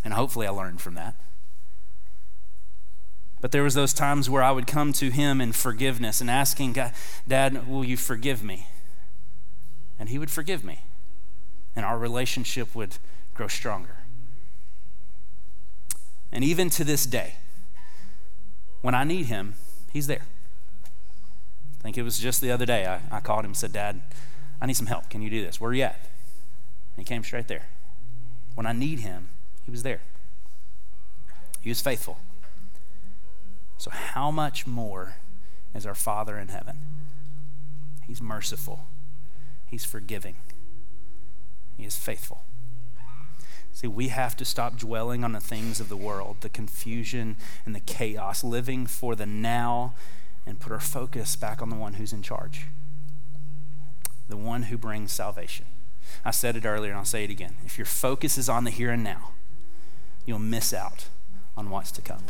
And 0.05 0.14
hopefully 0.14 0.46
I 0.46 0.50
learned 0.50 0.81
from 0.81 0.94
that. 0.94 1.14
But 3.40 3.53
there 3.53 3.62
was 3.62 3.74
those 3.74 3.94
times 3.94 4.29
where 4.29 4.42
I 4.42 4.50
would 4.50 4.66
come 4.66 4.92
to 4.94 5.11
him 5.11 5.40
in 5.40 5.53
forgiveness 5.53 6.20
and 6.20 6.31
asking 6.31 6.74
God, 6.74 6.92
Dad, 7.26 7.66
will 7.66 7.85
you 7.85 7.96
forgive 7.96 8.42
me? 8.42 8.66
And 9.98 10.09
he 10.11 10.18
would 10.18 10.31
forgive 10.31 10.64
me. 10.64 10.81
And 11.74 11.85
our 11.85 11.98
relationship 11.98 12.74
would 12.74 12.98
grow 13.35 13.48
stronger. 13.48 13.98
And 16.33 16.44
even 16.44 16.68
to 16.70 16.85
this 16.85 17.07
day, 17.07 17.37
when 18.83 18.94
I 18.94 19.05
need 19.05 19.26
him, 19.26 19.55
he's 19.92 20.07
there. 20.07 20.22
I 20.85 21.83
think 21.83 21.96
it 21.96 22.03
was 22.03 22.18
just 22.18 22.40
the 22.40 22.50
other 22.50 22.66
day 22.66 22.87
I, 22.87 23.00
I 23.11 23.20
called 23.20 23.40
him 23.40 23.50
and 23.50 23.57
said, 23.57 23.72
Dad, 23.72 24.03
I 24.61 24.66
need 24.66 24.76
some 24.76 24.87
help. 24.87 25.09
Can 25.09 25.22
you 25.22 25.31
do 25.31 25.42
this? 25.42 25.61
Where 25.61 25.70
are 25.70 25.74
you 25.74 25.85
at? 25.85 25.98
And 26.96 27.05
he 27.05 27.05
came 27.05 27.24
straight 27.24 27.48
there. 27.48 27.68
When 28.55 28.66
I 28.66 28.72
need 28.72 29.00
him, 29.00 29.31
he 29.64 29.70
was 29.70 29.83
there. 29.83 30.03
He 31.61 31.70
was 31.70 31.81
faithful. 31.81 32.18
So, 33.80 33.90
how 33.90 34.30
much 34.30 34.66
more 34.66 35.14
is 35.74 35.86
our 35.86 35.94
Father 35.94 36.36
in 36.36 36.48
heaven? 36.48 36.80
He's 38.06 38.20
merciful, 38.20 38.84
He's 39.64 39.86
forgiving, 39.86 40.34
He 41.78 41.86
is 41.86 41.96
faithful. 41.96 42.42
See, 43.72 43.86
we 43.86 44.08
have 44.08 44.36
to 44.36 44.44
stop 44.44 44.76
dwelling 44.76 45.24
on 45.24 45.32
the 45.32 45.40
things 45.40 45.80
of 45.80 45.88
the 45.88 45.96
world, 45.96 46.36
the 46.42 46.50
confusion 46.50 47.36
and 47.64 47.74
the 47.74 47.80
chaos, 47.80 48.44
living 48.44 48.86
for 48.86 49.16
the 49.16 49.24
now, 49.24 49.94
and 50.44 50.60
put 50.60 50.72
our 50.72 50.78
focus 50.78 51.34
back 51.34 51.62
on 51.62 51.70
the 51.70 51.76
one 51.76 51.94
who's 51.94 52.12
in 52.12 52.20
charge, 52.20 52.66
the 54.28 54.36
one 54.36 54.64
who 54.64 54.76
brings 54.76 55.10
salvation. 55.10 55.64
I 56.22 56.32
said 56.32 56.54
it 56.54 56.66
earlier 56.66 56.90
and 56.90 56.98
I'll 56.98 57.06
say 57.06 57.24
it 57.24 57.30
again. 57.30 57.54
If 57.64 57.78
your 57.78 57.86
focus 57.86 58.36
is 58.36 58.50
on 58.50 58.64
the 58.64 58.70
here 58.70 58.90
and 58.90 59.02
now, 59.02 59.30
you'll 60.26 60.38
miss 60.38 60.74
out 60.74 61.06
on 61.56 61.70
what's 61.70 61.90
to 61.92 62.02
come. 62.02 62.24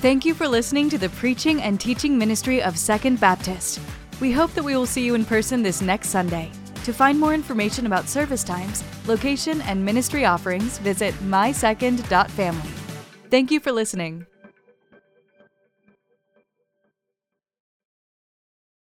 Thank 0.00 0.24
you 0.24 0.32
for 0.32 0.48
listening 0.48 0.88
to 0.88 0.96
the 0.96 1.10
preaching 1.10 1.60
and 1.60 1.78
teaching 1.78 2.16
ministry 2.16 2.62
of 2.62 2.78
Second 2.78 3.20
Baptist. 3.20 3.80
We 4.18 4.32
hope 4.32 4.50
that 4.54 4.64
we 4.64 4.74
will 4.74 4.86
see 4.86 5.04
you 5.04 5.14
in 5.14 5.26
person 5.26 5.62
this 5.62 5.82
next 5.82 6.08
Sunday. 6.08 6.50
To 6.84 6.94
find 6.94 7.20
more 7.20 7.34
information 7.34 7.84
about 7.84 8.08
service 8.08 8.42
times, 8.42 8.82
location, 9.06 9.60
and 9.60 9.84
ministry 9.84 10.24
offerings, 10.24 10.78
visit 10.78 11.12
mysecond.family. 11.16 12.70
Thank 13.28 13.50
you 13.50 13.60
for 13.60 13.72
listening. 13.72 14.24